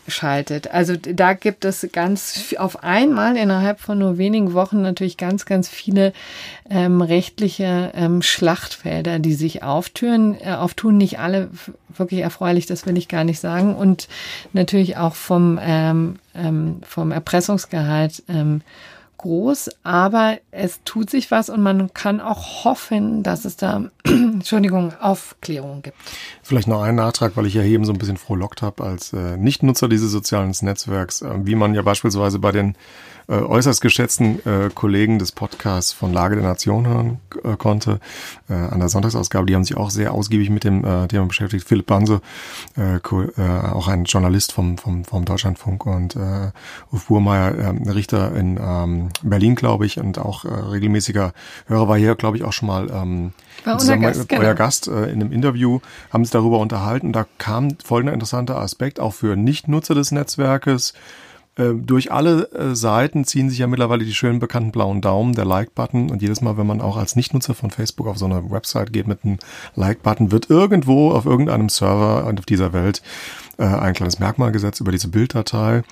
[0.10, 0.72] schaltet.
[0.72, 5.70] Also da gibt es ganz auf einmal innerhalb von nur wenigen Wochen natürlich ganz, ganz
[5.70, 6.14] viele
[6.70, 10.98] ähm, rechtliche ähm, Schlachtfelder, die sich auftüren, äh, auftun.
[10.98, 11.50] Nicht alle
[11.96, 13.76] wirklich erfreulich, das will ich gar nicht sagen.
[13.76, 14.08] Und
[14.54, 18.62] natürlich auch vom, ähm, ähm, vom Erpressungsgehalt ähm,
[19.20, 24.94] groß, aber es tut sich was und man kann auch hoffen, dass es da, Entschuldigung,
[25.00, 25.98] Aufklärung gibt.
[26.42, 29.38] Vielleicht noch ein Nachtrag, weil ich ja eben so ein bisschen frohlockt habe als äh,
[29.38, 32.76] Nichtnutzer dieses sozialen Netzwerks, äh, wie man ja beispielsweise bei den
[33.30, 38.00] äh, äußerst geschätzten äh, Kollegen des Podcasts von Lage der Nation hören äh, konnte,
[38.50, 39.46] äh, an der Sonntagsausgabe.
[39.46, 41.68] Die haben sich auch sehr ausgiebig mit dem äh, Thema beschäftigt.
[41.68, 42.22] Philipp Banse,
[42.76, 46.52] äh, äh, auch ein Journalist vom, vom, vom Deutschlandfunk und äh,
[46.92, 51.34] Uf Burmeier, äh, Richter in ähm, Berlin, glaube ich, und auch äh, regelmäßiger
[51.68, 53.34] Hörer war hier, glaube ich, auch schon mal ähm,
[53.66, 54.42] unser Gast, genau.
[54.42, 55.80] euer Gast äh, in einem Interview,
[56.12, 57.14] haben sich darüber unterhalten.
[57.14, 60.94] Da kam folgender interessanter Aspekt auch für Nichtnutzer des Netzwerkes
[61.60, 65.46] äh, durch alle äh, Seiten ziehen sich ja mittlerweile die schönen bekannten blauen Daumen, der
[65.46, 66.10] Like-Button.
[66.10, 69.08] Und jedes Mal, wenn man auch als Nichtnutzer von Facebook auf so eine Website geht
[69.08, 69.40] mit einem
[69.76, 73.02] Like-Button, wird irgendwo auf irgendeinem Server auf dieser Welt
[73.58, 75.84] äh, ein kleines Merkmal gesetzt über diese Bilddatei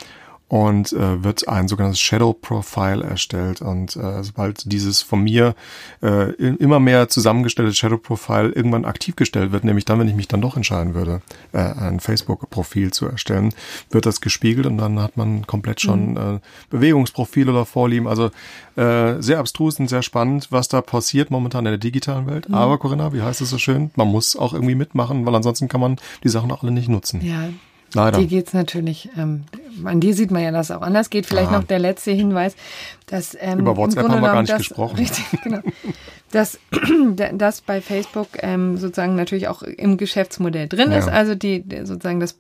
[0.50, 3.62] und äh, wird ein sogenanntes Shadow Profile erstellt.
[3.62, 5.56] Und äh, sobald dieses von mir
[6.02, 10.30] äh, immer mehr zusammengestellte Shadow Profile irgendwann aktiv gestellt wird, nämlich dann, wenn ich mich
[10.30, 13.54] dann doch entscheiden würde, äh, ein Facebook-Profil zu erstellen,
[13.92, 16.18] wird das gespiegelt und dann hat man komplett schon mhm.
[16.18, 18.08] äh, Bewegungsprofil oder Vorlieben.
[18.08, 18.32] Also
[18.78, 22.48] äh, sehr abstrus und sehr spannend, was da passiert momentan in der digitalen Welt.
[22.48, 22.56] Mhm.
[22.56, 23.92] Aber Corinna, wie heißt es so schön?
[23.96, 27.20] Man muss auch irgendwie mitmachen, weil ansonsten kann man die Sachen auch alle nicht nutzen.
[27.22, 27.50] Ja,
[27.94, 28.20] Leider.
[28.20, 29.46] Die geht's natürlich, ähm,
[29.86, 31.26] an die sieht man ja, dass es auch anders geht.
[31.26, 31.60] Vielleicht Aha.
[31.60, 32.56] noch der letzte Hinweis,
[33.06, 34.98] dass ähm, über WhatsApp haben wir gar nicht das, gesprochen.
[34.98, 35.60] Richtig, genau.
[36.32, 36.60] dass
[37.34, 40.98] das bei Facebook ähm, sozusagen natürlich auch im Geschäftsmodell drin ja.
[40.98, 41.08] ist.
[41.08, 42.38] Also die sozusagen das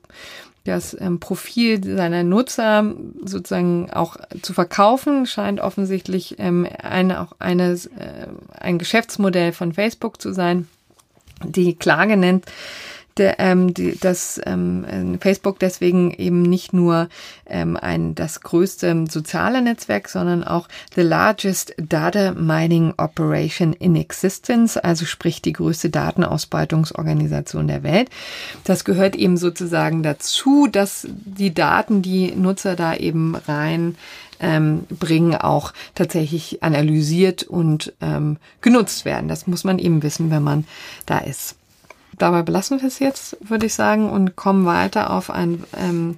[0.67, 2.93] das ähm, Profil seiner Nutzer
[3.23, 10.21] sozusagen auch zu verkaufen, scheint offensichtlich ähm, eine, auch eine, äh, ein Geschäftsmodell von Facebook
[10.21, 10.67] zu sein.
[11.45, 12.45] Die Klage nennt
[13.17, 17.09] der, ähm, die, dass ähm, Facebook deswegen eben nicht nur
[17.45, 24.77] ähm, ein das größte soziale Netzwerk, sondern auch the largest data mining operation in existence,
[24.77, 28.09] also sprich die größte Datenausbeutungsorganisation der Welt.
[28.63, 33.95] Das gehört eben sozusagen dazu, dass die Daten, die Nutzer da eben rein
[34.39, 39.27] ähm, bringen, auch tatsächlich analysiert und ähm, genutzt werden.
[39.27, 40.65] Das muss man eben wissen, wenn man
[41.05, 41.55] da ist
[42.17, 46.17] dabei belassen wir es jetzt, würde ich sagen, und kommen weiter auf ein ähm,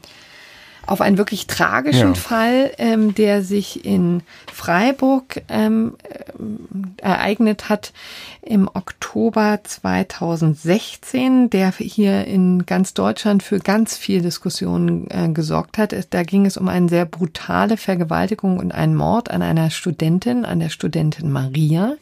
[0.89, 2.13] auf einen wirklich tragischen ja.
[2.15, 7.93] Fall, ähm, der sich in Freiburg ähm, äh, ereignet hat
[8.41, 15.93] im Oktober 2016, der hier in ganz Deutschland für ganz viel Diskussionen äh, gesorgt hat.
[16.09, 20.59] Da ging es um eine sehr brutale Vergewaltigung und einen Mord an einer Studentin, an
[20.59, 21.93] der Studentin Maria,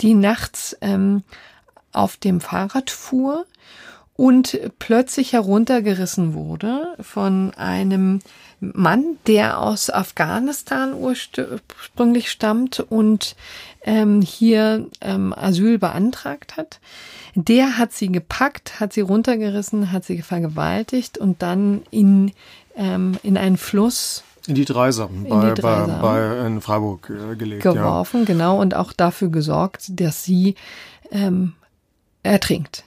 [0.00, 1.22] die nachts ähm,
[1.98, 3.44] auf dem Fahrrad fuhr
[4.14, 8.20] und plötzlich heruntergerissen wurde von einem
[8.60, 13.36] Mann, der aus Afghanistan ursprünglich stammt und
[13.82, 16.80] ähm, hier ähm, Asyl beantragt hat.
[17.34, 22.32] Der hat sie gepackt, hat sie runtergerissen, hat sie vergewaltigt und dann in,
[22.76, 27.62] ähm, in einen Fluss in die Dreisam, bei, die bei, bei, in Freiburg äh, gelegt.
[27.62, 28.26] Geworfen, ja.
[28.26, 30.54] genau, und auch dafür gesorgt, dass sie
[31.12, 31.52] ähm,
[32.28, 32.84] ertrinkt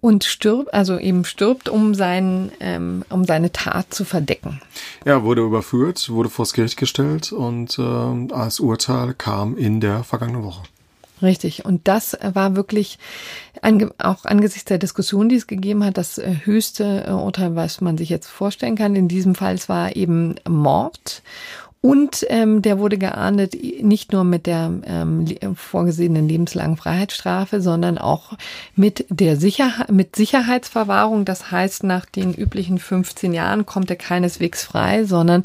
[0.00, 4.60] und stirbt, also eben stirbt, um, sein, ähm, um seine Tat zu verdecken.
[5.04, 10.44] Er wurde überführt, wurde vors Gericht gestellt und äh, als Urteil kam in der vergangenen
[10.44, 10.62] Woche.
[11.20, 11.64] Richtig.
[11.64, 12.98] Und das war wirklich
[13.60, 17.80] ange auch angesichts der Diskussion, die es gegeben hat, das äh, höchste äh, Urteil, was
[17.80, 18.94] man sich jetzt vorstellen kann.
[18.94, 21.22] In diesem Fall es war eben Mord.
[21.80, 28.32] Und ähm, der wurde geahndet nicht nur mit der ähm, vorgesehenen lebenslangen Freiheitsstrafe, sondern auch
[28.74, 31.24] mit der Sicherheit, mit Sicherheitsverwahrung.
[31.24, 35.44] Das heißt, nach den üblichen 15 Jahren kommt er keineswegs frei, sondern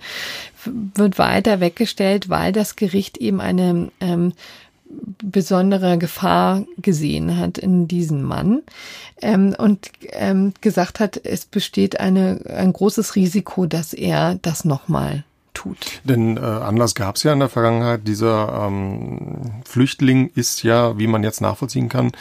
[0.66, 4.34] wird weiter weggestellt, weil das Gericht eben eine ähm,
[5.22, 8.62] besondere Gefahr gesehen hat in diesem Mann
[9.22, 15.24] ähm, und ähm, gesagt hat, es besteht eine, ein großes Risiko, dass er das nochmal
[15.54, 15.78] tut.
[16.04, 18.08] Denn äh, Anlass gab es ja in der Vergangenheit.
[18.08, 22.12] Dieser ähm, Flüchtling ist ja, wie man jetzt nachvollziehen kann,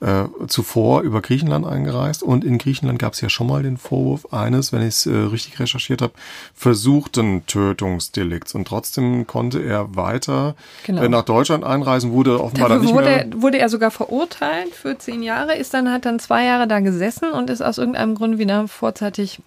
[0.00, 2.22] äh, zuvor über Griechenland eingereist.
[2.22, 5.14] Und in Griechenland gab es ja schon mal den Vorwurf eines, wenn ich es äh,
[5.14, 6.12] richtig recherchiert habe,
[6.54, 8.54] versuchten Tötungsdelikts.
[8.54, 11.02] Und trotzdem konnte er weiter genau.
[11.02, 13.26] äh, nach Deutschland einreisen, wurde offenbar dann nicht wurde, mehr...
[13.34, 17.30] Wurde er sogar verurteilt für zehn Jahre, ist dann, hat dann zwei Jahre da gesessen
[17.32, 19.40] und ist aus irgendeinem Grund wieder vorzeitig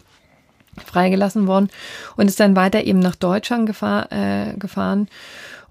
[0.85, 1.69] freigelassen worden
[2.17, 5.07] und ist dann weiter eben nach Deutschland gefahr, äh, gefahren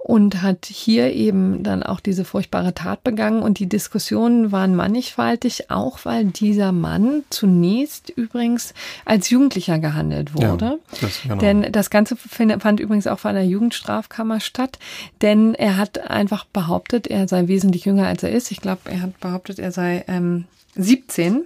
[0.03, 3.43] und hat hier eben dann auch diese furchtbare Tat begangen.
[3.43, 8.73] Und die Diskussionen waren mannigfaltig, auch weil dieser Mann zunächst übrigens
[9.05, 10.65] als Jugendlicher gehandelt wurde.
[10.93, 11.37] Ja, das, genau.
[11.37, 14.79] Denn das Ganze fand übrigens auch vor einer Jugendstrafkammer statt,
[15.21, 18.51] denn er hat einfach behauptet, er sei wesentlich jünger als er ist.
[18.51, 20.47] Ich glaube, er hat behauptet, er sei ähm,
[20.77, 21.43] 17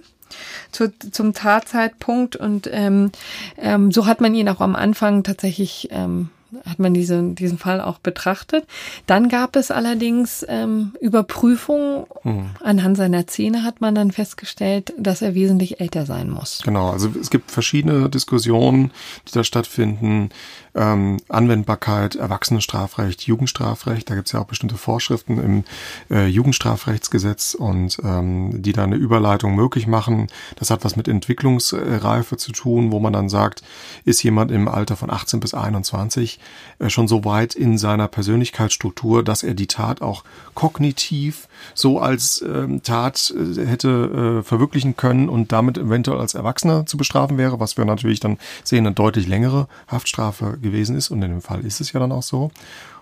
[0.71, 3.11] zu, zum Tatzeitpunkt und ähm,
[3.57, 6.29] ähm, so hat man ihn auch am Anfang tatsächlich ähm,
[6.65, 8.65] hat man diese, diesen Fall auch betrachtet.
[9.07, 12.05] Dann gab es allerdings ähm, Überprüfungen.
[12.23, 12.49] Mhm.
[12.63, 16.61] Anhand seiner Zähne hat man dann festgestellt, dass er wesentlich älter sein muss.
[16.63, 18.91] Genau, also es gibt verschiedene Diskussionen,
[19.27, 20.29] die da stattfinden.
[20.75, 25.63] Ähm, Anwendbarkeit, Erwachsenenstrafrecht, Jugendstrafrecht, da gibt es ja auch bestimmte Vorschriften im
[26.09, 30.27] äh, Jugendstrafrechtsgesetz und ähm, die da eine Überleitung möglich machen.
[30.57, 33.63] Das hat was mit Entwicklungsreife zu tun, wo man dann sagt,
[34.03, 36.39] ist jemand im Alter von 18 bis 21
[36.79, 40.23] äh, schon so weit in seiner Persönlichkeitsstruktur, dass er die Tat auch
[40.53, 46.85] kognitiv so als ähm, Tat äh, hätte äh, verwirklichen können und damit eventuell als Erwachsener
[46.85, 51.21] zu bestrafen wäre, was wir natürlich dann sehen, eine deutlich längere Haftstrafe gewesen ist und
[51.21, 52.51] in dem Fall ist es ja dann auch so.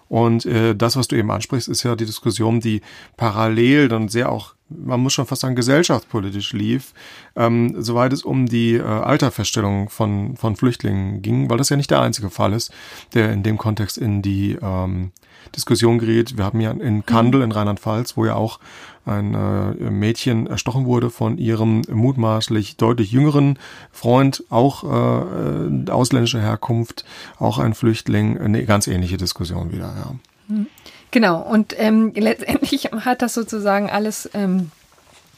[0.10, 2.82] Und äh, das, was du eben ansprichst, ist ja die Diskussion, die
[3.18, 6.94] parallel dann sehr auch, man muss schon fast sagen, gesellschaftspolitisch lief,
[7.36, 11.92] ähm, soweit es um die äh, Alterfeststellung von, von Flüchtlingen ging, weil das ja nicht
[11.92, 12.72] der einzige Fall ist,
[13.14, 15.12] der in dem Kontext in die ähm,
[15.56, 16.38] Diskussion gerät.
[16.38, 18.60] Wir haben ja in Kandel in Rheinland-Pfalz, wo ja auch
[19.06, 23.60] ein äh, Mädchen erstochen wurde von ihrem mutmaßlich deutlich jüngeren
[23.92, 27.04] Freund, auch äh, ausländischer Herkunft,
[27.38, 30.16] auch ein Flüchtling, eine ganz ähnliche Diskussion wieder, ja.
[30.48, 30.68] Hm.
[31.14, 34.72] Genau, und ähm, letztendlich hat das sozusagen alles ähm,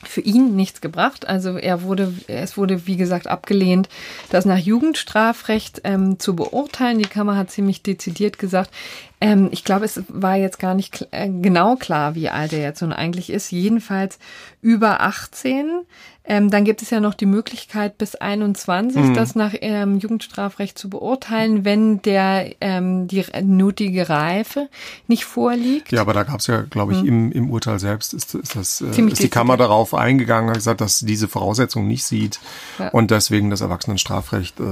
[0.05, 1.27] für ihn nichts gebracht.
[1.27, 3.89] Also er wurde, es wurde wie gesagt abgelehnt,
[4.29, 6.99] das nach Jugendstrafrecht ähm, zu beurteilen.
[6.99, 8.71] Die Kammer hat ziemlich dezidiert gesagt,
[9.19, 12.81] ähm, ich glaube, es war jetzt gar nicht äh, genau klar, wie alt er jetzt
[12.81, 13.51] nun eigentlich ist.
[13.51, 14.17] Jedenfalls
[14.61, 15.81] über 18.
[16.27, 19.13] Ähm, dann gibt es ja noch die Möglichkeit, bis 21 mhm.
[19.13, 24.69] das nach ähm, Jugendstrafrecht zu beurteilen, wenn der ähm, die nötige Reife
[25.07, 25.91] nicht vorliegt.
[25.91, 27.07] Ja, aber da gab es ja, glaube ich, mhm.
[27.07, 30.81] im, im Urteil selbst ist, ist, das, äh, ist die Kammer darauf eingegangen, hat gesagt,
[30.81, 32.39] dass diese Voraussetzung nicht sieht
[32.79, 32.89] ja.
[32.89, 34.63] und deswegen das Erwachsenenstrafrecht äh,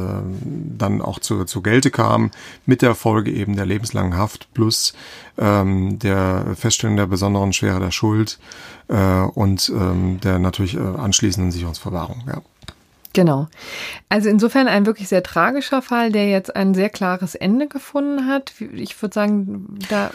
[0.78, 2.32] dann auch zu, zu Gelte kam,
[2.66, 4.94] mit der Folge eben der lebenslangen Haft plus
[5.38, 8.40] ähm, der Feststellung der besonderen Schwere der Schuld
[8.88, 12.24] äh, und ähm, der natürlich äh, anschließenden Sicherungsverwahrung.
[12.28, 12.42] Ja.
[13.14, 13.48] Genau.
[14.10, 18.54] Also insofern ein wirklich sehr tragischer Fall, der jetzt ein sehr klares Ende gefunden hat.
[18.74, 20.10] Ich würde sagen, da.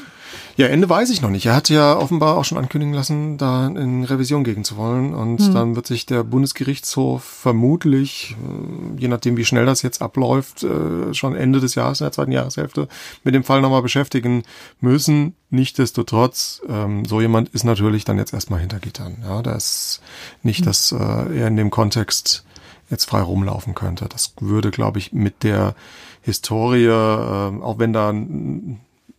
[0.57, 1.46] Ja, Ende weiß ich noch nicht.
[1.46, 5.14] Er hat ja offenbar auch schon ankündigen lassen, da in Revision gehen zu wollen.
[5.14, 5.55] Und hm.
[5.55, 11.14] dann wird sich der Bundesgerichtshof vermutlich, äh, je nachdem wie schnell das jetzt abläuft, äh,
[11.14, 12.88] schon Ende des Jahres, in der zweiten Jahreshälfte,
[13.22, 14.42] mit dem Fall nochmal beschäftigen
[14.80, 15.36] müssen.
[15.51, 19.18] Nichtsdestotrotz, ähm, so jemand ist natürlich dann jetzt erstmal hinter Gittern.
[19.22, 20.01] Ja, da ist
[20.42, 20.66] nicht, hm.
[20.66, 22.44] dass äh, er in dem Kontext
[22.91, 24.07] jetzt frei rumlaufen könnte.
[24.09, 25.74] Das würde, glaube ich, mit der
[26.22, 28.12] Historie, äh, auch wenn da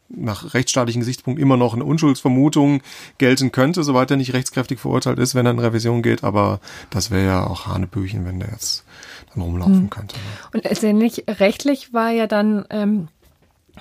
[0.09, 2.81] nach rechtsstaatlichen Gesichtspunkten immer noch eine Unschuldsvermutung
[3.19, 6.23] gelten könnte, soweit er nicht rechtskräftig verurteilt ist, wenn er in Revision geht.
[6.23, 6.59] Aber
[6.89, 8.85] das wäre ja auch Hanebüchen, wenn der jetzt
[9.33, 9.89] dann rumlaufen hm.
[9.89, 10.15] könnte.
[10.15, 10.21] Ne?
[10.53, 13.07] Und letztendlich rechtlich war ja dann ähm,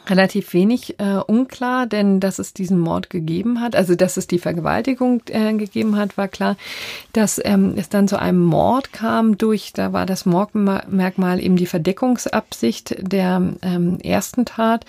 [0.07, 4.39] relativ wenig äh, unklar, denn dass es diesen Mord gegeben hat, also dass es die
[4.39, 6.57] Vergewaltigung äh, gegeben hat, war klar.
[7.13, 11.67] Dass ähm, es dann zu einem Mord kam durch, da war das Mordmerkmal eben die
[11.67, 14.85] Verdeckungsabsicht der ähm, ersten Tat.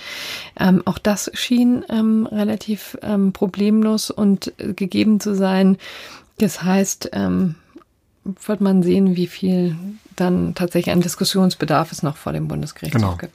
[0.60, 5.78] Ähm, auch das schien ähm, relativ ähm, problemlos und äh, gegeben zu sein.
[6.38, 7.56] Das heißt, ähm,
[8.24, 9.76] wird man sehen, wie viel
[10.16, 13.18] dann tatsächlich an Diskussionsbedarf es noch vor dem Bundesgerichtshof genau.
[13.18, 13.34] gibt.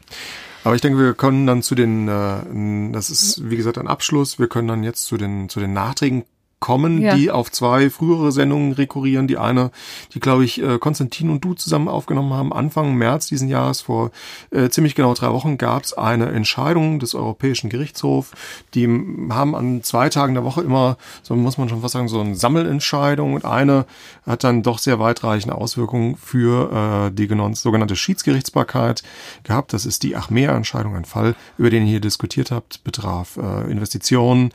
[0.64, 4.38] Aber ich denke, wir können dann zu den, äh, das ist wie gesagt ein Abschluss,
[4.38, 6.24] wir können dann jetzt zu den, zu den Nachträgen
[6.64, 7.14] kommen, ja.
[7.14, 9.28] die auf zwei frühere Sendungen rekurrieren.
[9.28, 9.70] Die eine,
[10.14, 14.12] die glaube ich äh, Konstantin und du zusammen aufgenommen haben, Anfang März diesen Jahres, vor
[14.50, 18.30] äh, ziemlich genau drei Wochen, gab es eine Entscheidung des Europäischen Gerichtshofs.
[18.72, 18.86] Die
[19.28, 22.34] haben an zwei Tagen der Woche immer, so muss man schon fast sagen, so eine
[22.34, 23.84] Sammelentscheidung und eine
[24.24, 29.02] hat dann doch sehr weitreichende Auswirkungen für äh, die sogenannte Schiedsgerichtsbarkeit
[29.42, 29.74] gehabt.
[29.74, 34.50] Das ist die Achmea-Entscheidung, ein Fall, über den ihr hier diskutiert habt, betraf äh, Investitionen,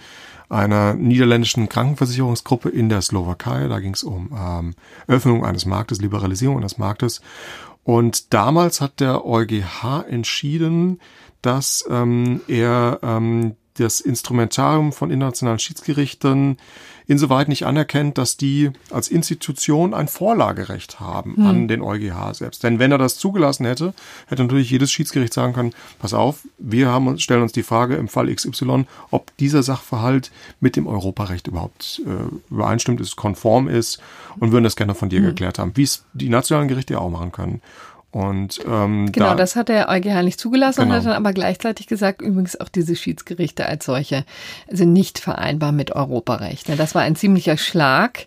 [0.50, 3.68] einer niederländischen Krankenversicherungsgruppe in der Slowakei.
[3.68, 4.74] Da ging es um ähm,
[5.08, 7.22] Öffnung eines Marktes, Liberalisierung eines Marktes.
[7.84, 11.00] Und damals hat der EuGH entschieden,
[11.42, 16.58] dass ähm, er ähm, das Instrumentarium von internationalen Schiedsgerichten
[17.10, 21.46] insoweit nicht anerkennt, dass die als Institution ein Vorlagerecht haben hm.
[21.46, 22.64] an den EuGH selbst.
[22.64, 23.96] Denn wenn er das zugelassen hätte,
[24.28, 28.10] hätte natürlich jedes Schiedsgericht sagen können, pass auf, wir haben, stellen uns die Frage im
[28.10, 30.30] Fall XY, ob dieser Sachverhalt
[30.60, 34.00] mit dem Europarecht überhaupt äh, übereinstimmt ist, konform ist
[34.40, 35.26] und würden das gerne von dir hm.
[35.30, 37.62] geklärt haben, wie es die nationalen Gerichte auch machen können.
[38.12, 40.96] Und ähm, genau, da, das hat der EuGH nicht zugelassen genau.
[40.96, 44.26] und hat dann aber gleichzeitig gesagt, übrigens auch diese Schiedsgerichte als solche
[44.68, 46.70] sind nicht vereinbar mit Europarecht.
[46.78, 48.26] Das war ein ziemlicher Schlag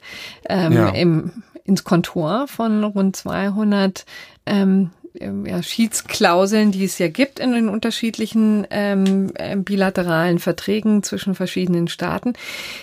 [0.49, 0.89] ähm, ja.
[0.91, 1.33] im,
[1.65, 4.05] ins Kontor von rund 200
[4.47, 11.03] ähm, ähm, ja, Schiedsklauseln, die es ja gibt in den unterschiedlichen ähm, äh, bilateralen Verträgen
[11.03, 12.35] zwischen verschiedenen Staaten.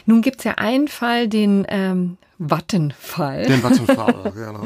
[0.06, 3.44] Nun gibt es ja einen Fall, den ähm, Vattenfall.
[3.44, 4.64] Den Vattenfall, genau.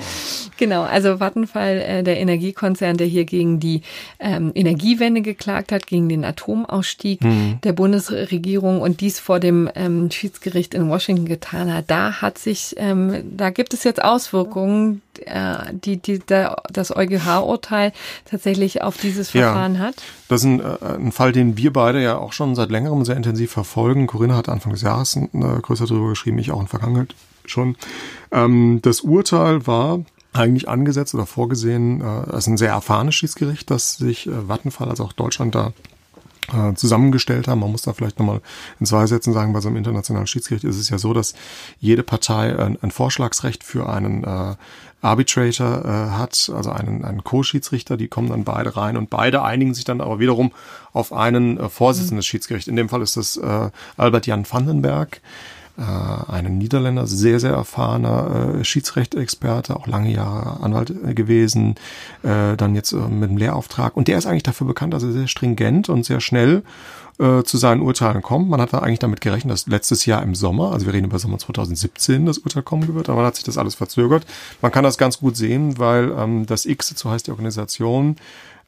[0.57, 3.81] genau, also Vattenfall, äh, der Energiekonzern, der hier gegen die
[4.19, 7.57] ähm, Energiewende geklagt hat, gegen den Atomausstieg mhm.
[7.63, 11.85] der Bundesregierung und dies vor dem ähm, Schiedsgericht in Washington getan hat.
[11.87, 17.91] Da hat sich, ähm, da gibt es jetzt Auswirkungen, äh, die, die das EuGH-Urteil
[18.25, 19.95] tatsächlich auf dieses Verfahren ja, hat.
[20.29, 23.17] Das ist ein, äh, ein Fall, den wir beide ja auch schon seit längerem sehr
[23.17, 24.05] intensiv verfolgen.
[24.05, 27.15] Corinna hat Anfang des Jahres äh, größer darüber geschrieben, ich auch in Vergangenheit
[27.45, 27.75] schon.
[28.31, 30.01] Ähm, das Urteil war
[30.33, 35.03] eigentlich angesetzt oder vorgesehen, äh, ist ein sehr erfahrenes Schiedsgericht, das sich äh, Vattenfall, also
[35.03, 35.73] auch Deutschland da
[36.51, 37.59] äh, zusammengestellt haben.
[37.59, 38.41] Man muss da vielleicht nochmal
[38.79, 41.35] in zwei Sätzen sagen, bei so einem internationalen Schiedsgericht ist es ja so, dass
[41.79, 44.55] jede Partei ein, ein Vorschlagsrecht für einen äh,
[45.01, 49.73] Arbitrator äh, hat, also einen, einen Co-Schiedsrichter, die kommen dann beide rein und beide einigen
[49.73, 50.51] sich dann aber wiederum
[50.93, 52.67] auf einen äh, Vorsitzenden des Schiedsgerichts.
[52.67, 55.21] In dem Fall ist das äh, Albert Jan Vandenberg
[55.77, 61.75] äh, einen Niederländer, sehr, sehr erfahrener äh, Schiedsrechtsexperte, auch lange Jahre Anwalt äh, gewesen,
[62.23, 63.97] äh, dann jetzt äh, mit einem Lehrauftrag.
[63.97, 66.63] Und der ist eigentlich dafür bekannt, dass er sehr stringent und sehr schnell
[67.19, 68.49] äh, zu seinen Urteilen kommt.
[68.49, 71.19] Man hat da eigentlich damit gerechnet, dass letztes Jahr im Sommer, also wir reden über
[71.19, 74.25] Sommer 2017, das Urteil kommen wird, aber dann hat sich das alles verzögert.
[74.61, 78.15] Man kann das ganz gut sehen, weil ähm, das X, so heißt die Organisation,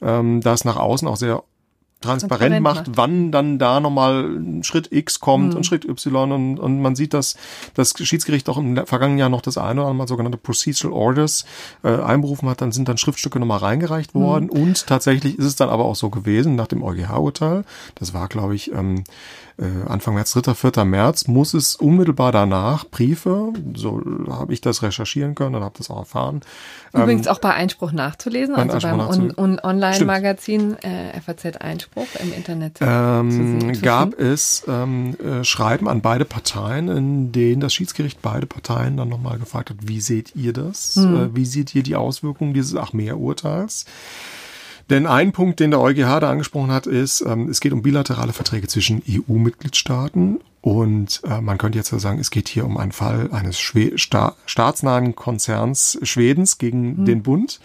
[0.02, 1.44] ähm, da ist nach außen auch sehr
[2.06, 5.58] transparent, macht, macht, wann dann da nochmal Schritt X kommt mhm.
[5.58, 7.36] und Schritt Y und, und man sieht, dass
[7.74, 11.46] das Schiedsgericht auch im vergangenen Jahr noch das eine oder andere Mal sogenannte Procedural Orders
[11.84, 14.20] äh, einberufen hat, dann sind dann Schriftstücke nochmal reingereicht mhm.
[14.22, 14.62] worden mhm.
[14.62, 17.64] und tatsächlich ist es dann aber auch so gewesen nach dem EuGH-Urteil,
[17.96, 19.04] das war glaube ich ähm,
[19.55, 19.55] äh,
[19.88, 20.84] Anfang März, 3., 4.
[20.84, 25.90] März, muss es unmittelbar danach Briefe, so habe ich das recherchieren können und habe das
[25.90, 26.42] auch erfahren.
[26.94, 32.08] Übrigens ähm, auch bei Einspruch nachzulesen, also Einspruch beim on, on Online-Magazin äh, FAZ Einspruch
[32.22, 32.80] im Internet.
[32.82, 38.98] Ähm, gab es ähm, äh, Schreiben an beide Parteien, in denen das Schiedsgericht beide Parteien
[38.98, 40.96] dann nochmal gefragt hat, wie seht ihr das?
[40.96, 41.16] Hm.
[41.16, 43.86] Äh, wie seht ihr die Auswirkungen dieses Achmea-Urteils?
[44.90, 48.34] Denn ein Punkt, den der EuGH da angesprochen hat, ist, ähm, es geht um bilaterale
[48.34, 53.30] Verträge zwischen EU-Mitgliedstaaten und äh, man könnte jetzt sagen, es geht hier um einen Fall
[53.32, 57.06] eines Schwe sta staatsnahen Konzerns Schwedens gegen mhm.
[57.06, 57.60] den Bund.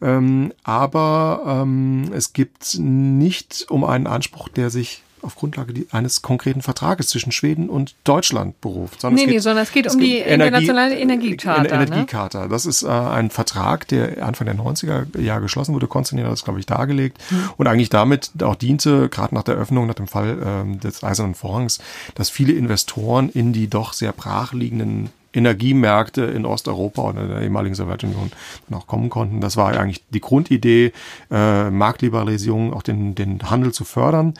[0.00, 6.62] Ähm, aber ähm, es gibt nicht um einen Anspruch, der sich auf Grundlage eines konkreten
[6.62, 9.00] Vertrages zwischen Schweden und Deutschland beruft.
[9.00, 11.62] Sondern nee, geht, nee, sondern es geht es um die internationale Energiecharta.
[11.62, 11.68] Ne?
[11.68, 12.42] Energiecharta.
[12.42, 12.48] Ne?
[12.48, 15.86] Das ist äh, ein Vertrag, der Anfang der 90er Jahre geschlossen wurde.
[15.86, 17.50] Konstantin hat das, glaube ich, dargelegt hm.
[17.56, 21.34] und eigentlich damit auch diente, gerade nach der Öffnung, nach dem Fall ähm, des Eisernen
[21.34, 21.78] Vorhangs,
[22.14, 28.32] dass viele Investoren in die doch sehr brachliegenden Energiemärkte in Osteuropa oder der ehemaligen Sowjetunion
[28.68, 29.40] dann auch kommen konnten.
[29.40, 30.92] Das war eigentlich die Grundidee,
[31.30, 34.34] äh, Marktliberalisierung, auch den, den Handel zu fördern.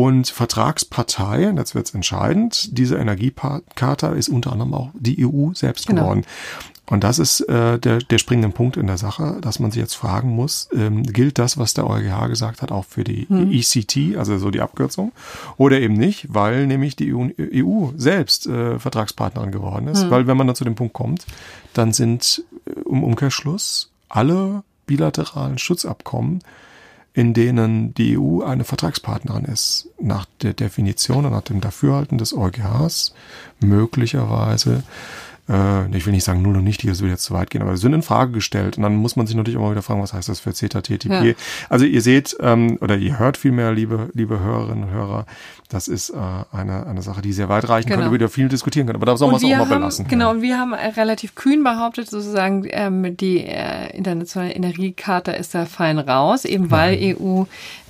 [0.00, 5.86] Und Vertragspartei, jetzt wird es entscheidend, diese Energiecharta ist unter anderem auch die EU selbst
[5.86, 6.04] genau.
[6.04, 6.24] geworden.
[6.86, 9.92] Und das ist äh, der, der springende Punkt in der Sache, dass man sich jetzt
[9.92, 13.52] fragen muss, ähm, gilt das, was der EuGH gesagt hat, auch für die hm.
[13.52, 15.12] ECT, also so die Abkürzung,
[15.58, 20.04] oder eben nicht, weil nämlich die EU, EU selbst äh, Vertragspartnerin geworden ist.
[20.04, 20.10] Hm.
[20.10, 21.26] Weil wenn man dann zu dem Punkt kommt,
[21.74, 26.42] dann sind äh, im Umkehrschluss alle bilateralen Schutzabkommen
[27.12, 32.36] in denen die EU eine Vertragspartnerin ist, nach der Definition und nach dem Dafürhalten des
[32.36, 33.14] EuGHs
[33.60, 34.82] möglicherweise
[35.50, 37.76] äh, ich will nicht sagen null und nichtig, das würde jetzt zu weit gehen, aber
[37.76, 38.76] sind in Frage gestellt.
[38.76, 41.10] Und dann muss man sich natürlich immer wieder fragen, was heißt das für CETA, TTIP?
[41.10, 41.32] Ja.
[41.68, 45.26] Also ihr seht, ähm, oder ihr hört vielmehr, liebe, liebe Hörerinnen und Hörer,
[45.68, 46.16] das ist äh,
[46.52, 48.02] eine, eine Sache, die sehr weit reichen genau.
[48.02, 48.96] könnte, über die viel diskutieren können.
[48.96, 50.08] Aber da soll man es auch mal haben, belassen.
[50.08, 50.30] Genau, ja.
[50.30, 55.98] und wir haben relativ kühn behauptet, sozusagen, ähm, die äh, internationale Energiekarte ist da fein
[55.98, 57.16] raus, eben weil Nein.
[57.18, 57.44] EU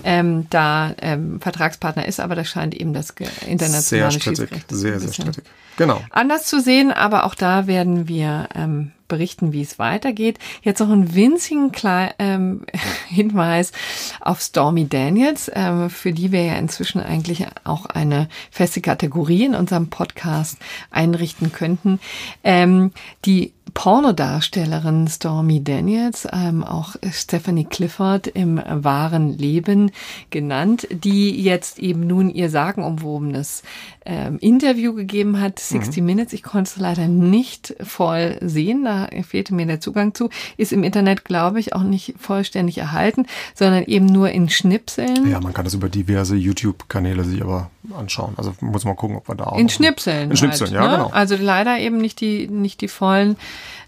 [0.05, 3.11] ähm, da ähm, Vertragspartner ist, aber das scheint eben das
[3.47, 5.45] internationale sehr strittig, sehr, sehr strittig.
[5.77, 6.03] Genau.
[6.11, 10.39] Anders zu sehen, aber auch da werden wir ähm, berichten, wie es weitergeht.
[10.63, 12.65] Jetzt noch einen winzigen Kle ähm,
[13.09, 13.73] Hinweis
[14.21, 19.55] auf Stormy Daniels, ähm, für die wir ja inzwischen eigentlich auch eine feste Kategorie in
[19.55, 20.59] unserem Podcast
[20.91, 22.01] einrichten könnten.
[22.43, 22.93] Ähm,
[23.27, 29.91] die Pornodarstellerin Stormy Daniels, ähm, auch Stephanie Clifford im wahren Leben
[30.31, 33.63] genannt, die jetzt eben nun ihr sagenumwobenes
[34.07, 36.07] ähm, Interview gegeben hat, 60 mhm.
[36.07, 36.33] Minutes.
[36.33, 40.31] Ich konnte es leider nicht voll sehen, da fehlte mir der Zugang zu.
[40.57, 45.31] Ist im Internet, glaube ich, auch nicht vollständig erhalten, sondern eben nur in Schnipseln.
[45.31, 48.35] Ja, man kann das über diverse YouTube-Kanäle sich aber anschauen.
[48.37, 49.59] Also muss man gucken, ob man da auch.
[49.59, 50.31] In Schnipseln.
[50.31, 50.97] In Schnipseln, halt, ja, ne?
[50.97, 51.11] genau.
[51.11, 53.37] Also leider eben nicht die, nicht die vollen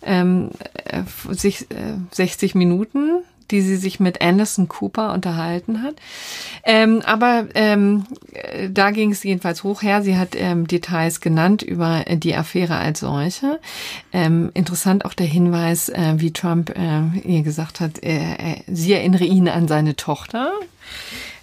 [0.05, 0.51] ähm,
[1.31, 5.95] sich, äh, 60 Minuten die sie sich mit Anderson Cooper unterhalten hat.
[6.65, 8.07] Ähm, aber ähm,
[8.71, 10.03] da ging es jedenfalls hoch her.
[10.03, 13.61] Sie hat ähm, Details genannt über die Affäre als solche.
[14.13, 19.25] Ähm, interessant auch der Hinweis, äh, wie Trump äh, ihr gesagt hat, äh, sie erinnere
[19.25, 20.53] ihn an seine Tochter.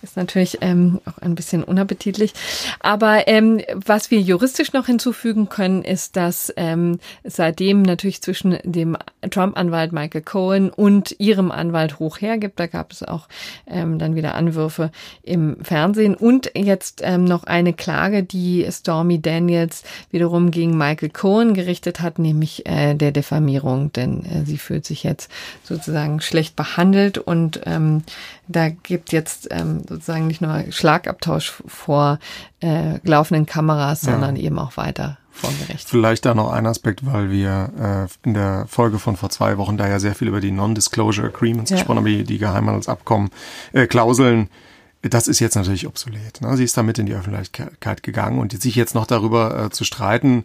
[0.02, 2.34] Ist natürlich ähm, auch ein bisschen unappetitlich.
[2.80, 8.98] Aber ähm, was wir juristisch noch hinzufügen können, ist, dass ähm, seitdem natürlich zwischen dem
[9.30, 13.28] Trump-Anwalt Michael Cohen und ihrem Anwalt hoch hergibt, da gab es auch
[13.68, 14.92] ähm, dann wieder Anwürfe
[15.24, 21.54] im Fernsehen und jetzt ähm, noch eine Klage, die Stormy Daniels wiederum gegen Michael Cohen
[21.54, 25.30] gerichtet hat, nämlich äh, der Diffamierung, denn äh, sie fühlt sich jetzt
[25.64, 28.04] sozusagen schlecht behandelt und ähm,
[28.48, 32.20] da gibt jetzt ähm, sozusagen nicht nur Schlagabtausch vor
[32.62, 34.44] äh, laufenden Kameras, sondern ja.
[34.44, 35.90] eben auch weiter vor Gericht.
[35.90, 39.78] Vielleicht da noch ein Aspekt, weil wir äh, in der Folge von vor zwei Wochen
[39.78, 41.78] da ja sehr viel über die Non-Disclosure Agreements ja.
[41.78, 43.30] gesprochen haben, die, die Geheimhandelsabkommen,
[43.74, 44.50] äh, Klauseln.
[45.02, 46.42] Das ist jetzt natürlich obsolet.
[46.42, 46.58] Ne?
[46.58, 50.44] Sie ist damit in die Öffentlichkeit gegangen und sich jetzt noch darüber äh, zu streiten,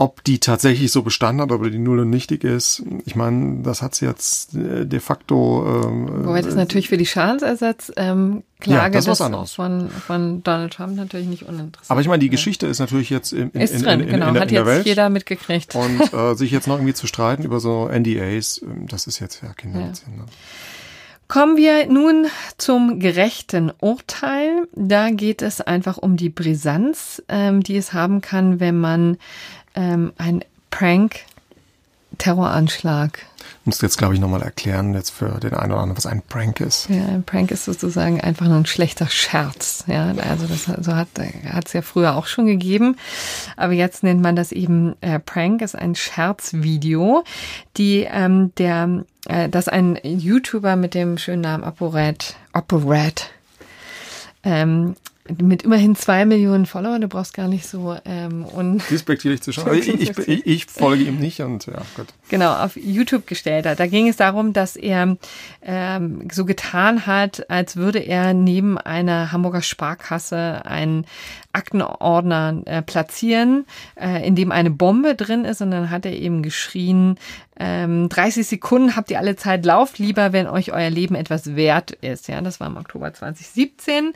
[0.00, 3.82] ob die tatsächlich so bestanden hat, ob die null und nichtig ist, ich meine, das
[3.82, 5.82] hat sie jetzt äh, de facto.
[5.84, 10.72] Ähm, Wobei das natürlich für die Schadensersatz ähm, Klage ja, das das von, von Donald
[10.72, 11.90] Trump natürlich nicht uninteressant.
[11.90, 14.28] Aber ich meine, die Geschichte ist natürlich jetzt in, in, ist drin, in, in, genau.
[14.28, 14.86] in, in, hat in der jetzt Welt.
[14.86, 15.74] jeder mitgekriegt.
[15.74, 19.42] Und äh, sich jetzt noch irgendwie zu streiten über so NDAs, ähm, das ist jetzt
[19.42, 20.12] ja Kinderletzchen.
[20.12, 20.22] Ja.
[20.22, 20.26] Ne?
[21.28, 22.26] Kommen wir nun
[22.56, 24.66] zum gerechten Urteil.
[24.74, 29.18] Da geht es einfach um die Brisanz, ähm, die es haben kann, wenn man
[29.78, 31.20] ähm, ein Prank,
[32.18, 33.20] Terroranschlag.
[33.38, 36.22] Du musst jetzt, glaube ich, nochmal erklären, jetzt für den einen oder anderen, was ein
[36.22, 36.88] Prank ist.
[36.88, 39.84] Ja, ein Prank ist sozusagen einfach nur ein schlechter Scherz.
[39.86, 42.96] Ja, also das so hat es ja früher auch schon gegeben.
[43.56, 47.24] Aber jetzt nennt man das eben äh, Prank, ist ein Scherzvideo,
[47.76, 53.30] die ähm, der, äh, das ein YouTuber mit dem schönen Namen ApoRed, ApoRed
[54.42, 54.96] ähm,
[55.36, 59.74] mit immerhin zwei Millionen Followern, du brauchst gar nicht so ähm, un despektierlich zu schauen.
[59.78, 62.06] ich, ich, ich, ich, folge ihm nicht und ja, gut.
[62.28, 63.80] Genau, auf YouTube gestellt hat.
[63.80, 65.16] Da ging es darum, dass er
[65.62, 71.06] ähm, so getan hat, als würde er neben einer Hamburger Sparkasse einen
[71.58, 73.66] Aktenordner äh, platzieren,
[74.00, 75.60] äh, in dem eine Bombe drin ist.
[75.60, 77.18] Und dann hat er eben geschrien,
[77.60, 81.90] ähm, 30 Sekunden habt ihr alle Zeit, lauft lieber, wenn euch euer Leben etwas wert
[81.90, 82.28] ist.
[82.28, 84.12] Ja, das war im Oktober 2017.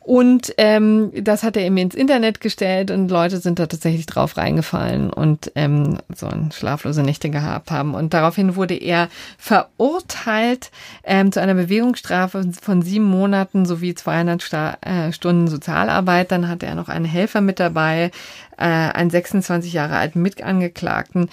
[0.00, 4.36] Und ähm, das hat er eben ins Internet gestellt und Leute sind da tatsächlich drauf
[4.36, 7.94] reingefallen und ähm, so ein schlaflose Nächte gehabt haben.
[7.94, 9.08] Und daraufhin wurde er
[9.38, 10.70] verurteilt
[11.04, 16.30] ähm, zu einer Bewegungsstrafe von sieben Monaten sowie 200 Sta äh, Stunden Sozialarbeit.
[16.30, 18.10] Dann hat er noch einen Helfer mit dabei,
[18.58, 21.28] äh, einen 26 Jahre alten Mitangeklagten,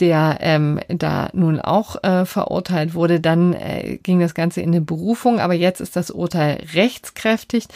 [0.00, 3.20] der ähm, da nun auch äh, verurteilt wurde.
[3.20, 7.66] Dann äh, ging das Ganze in eine Berufung, aber jetzt ist das Urteil rechtskräftig.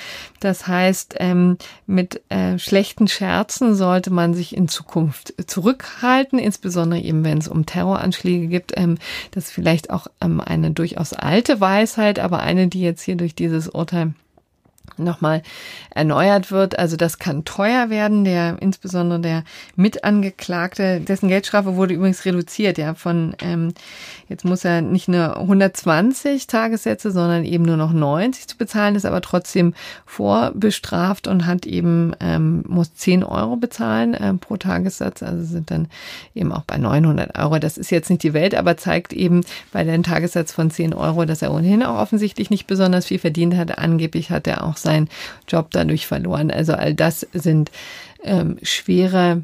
[0.41, 7.25] Das heißt, ähm, mit äh, schlechten Scherzen sollte man sich in Zukunft zurückhalten, insbesondere eben,
[7.25, 8.73] wenn es um Terroranschläge gibt.
[8.77, 8.99] Ähm,
[9.31, 13.37] das ist vielleicht auch ähm, eine durchaus alte Weisheit, aber eine, die jetzt hier durch
[13.37, 14.13] dieses Urteil
[14.97, 15.43] nochmal
[15.91, 16.79] erneuert wird.
[16.79, 18.25] Also das kann teuer werden.
[18.25, 19.45] Der insbesondere der
[19.77, 23.75] Mitangeklagte, dessen Geldstrafe wurde übrigens reduziert, ja, von ähm,
[24.29, 29.07] jetzt muss er nicht nur 120 Tagessätze, sondern eben nur noch 90 zu bezahlen, ist
[29.07, 29.75] aber trotzdem
[30.07, 35.23] vorbestraft und hat eben ähm, muss 10 Euro bezahlen äh, pro Tagessatz.
[35.23, 35.89] Also sind dann
[36.35, 37.59] eben auch bei 900 Euro.
[37.59, 41.25] Das ist jetzt nicht die Welt, aber zeigt eben bei dem Tagessatz von 10 Euro,
[41.25, 43.79] dass er ohnehin auch offensichtlich nicht besonders viel verdient hat.
[43.79, 45.09] Angeblich hat er auch seinen
[45.47, 46.51] Job dadurch verloren.
[46.51, 47.71] Also all das sind
[48.23, 49.43] ähm, schwere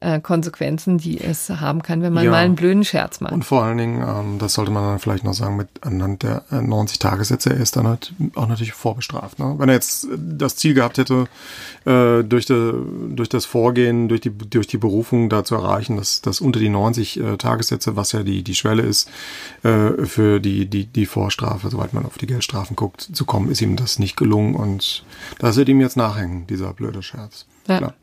[0.00, 2.30] äh, Konsequenzen, die es haben kann, wenn man ja.
[2.30, 3.32] mal einen blöden Scherz macht.
[3.32, 6.44] Und vor allen Dingen, ähm, das sollte man dann vielleicht noch sagen, mit anhand der
[6.50, 9.38] 90 äh, Tagessätze, er ist dann halt auch natürlich vorbestraft.
[9.38, 9.54] Ne?
[9.58, 11.26] Wenn er jetzt das Ziel gehabt hätte,
[11.84, 12.74] äh, durch, de,
[13.10, 16.68] durch das Vorgehen, durch die, durch die Berufung da zu erreichen, dass, dass unter die
[16.68, 19.08] 90 äh, Tagessätze, was ja die, die Schwelle ist,
[19.62, 23.62] äh, für die, die, die Vorstrafe, soweit man auf die Geldstrafen guckt, zu kommen, ist
[23.62, 25.04] ihm das nicht gelungen und
[25.38, 27.46] das wird ihm jetzt nachhängen, dieser blöde Scherz.
[27.66, 27.78] Ja.
[27.78, 27.94] Klar.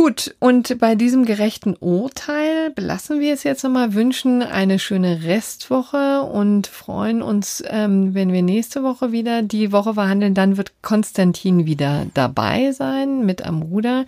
[0.00, 6.22] Gut, und bei diesem gerechten Urteil belassen wir es jetzt nochmal, wünschen eine schöne Restwoche
[6.22, 10.32] und freuen uns, ähm, wenn wir nächste Woche wieder die Woche verhandeln.
[10.32, 14.06] Dann wird Konstantin wieder dabei sein mit am Ruder.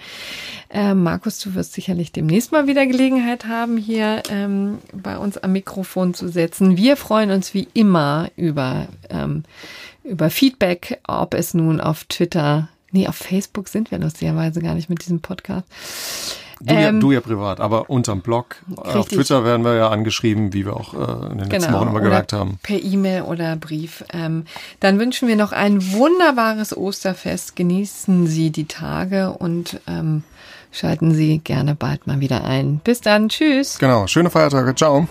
[0.71, 5.53] Äh, Markus, du wirst sicherlich demnächst mal wieder Gelegenheit haben, hier ähm, bei uns am
[5.53, 6.79] Mikrofon zu setzen.
[6.79, 9.43] Wir freuen uns wie immer über, ähm,
[10.05, 14.89] über Feedback, ob es nun auf Twitter Nee, auf Facebook sind wir lustigerweise gar nicht
[14.89, 15.67] mit diesem Podcast.
[16.61, 18.57] Du, ähm, ja, du ja privat, aber unterm Blog.
[18.71, 18.95] Richtig.
[18.95, 21.89] Auf Twitter werden wir ja angeschrieben, wie wir auch äh, in den letzten genau, Wochen
[21.89, 22.59] immer gesagt haben.
[22.63, 24.05] Per E-Mail oder Brief.
[24.13, 24.45] Ähm,
[24.79, 27.57] dann wünschen wir noch ein wunderbares Osterfest.
[27.57, 30.23] Genießen Sie die Tage und ähm,
[30.71, 32.81] schalten Sie gerne bald mal wieder ein.
[32.85, 33.29] Bis dann.
[33.29, 33.79] Tschüss.
[33.81, 34.07] Genau.
[34.07, 34.75] Schöne Feiertage.
[34.77, 35.09] Ciao.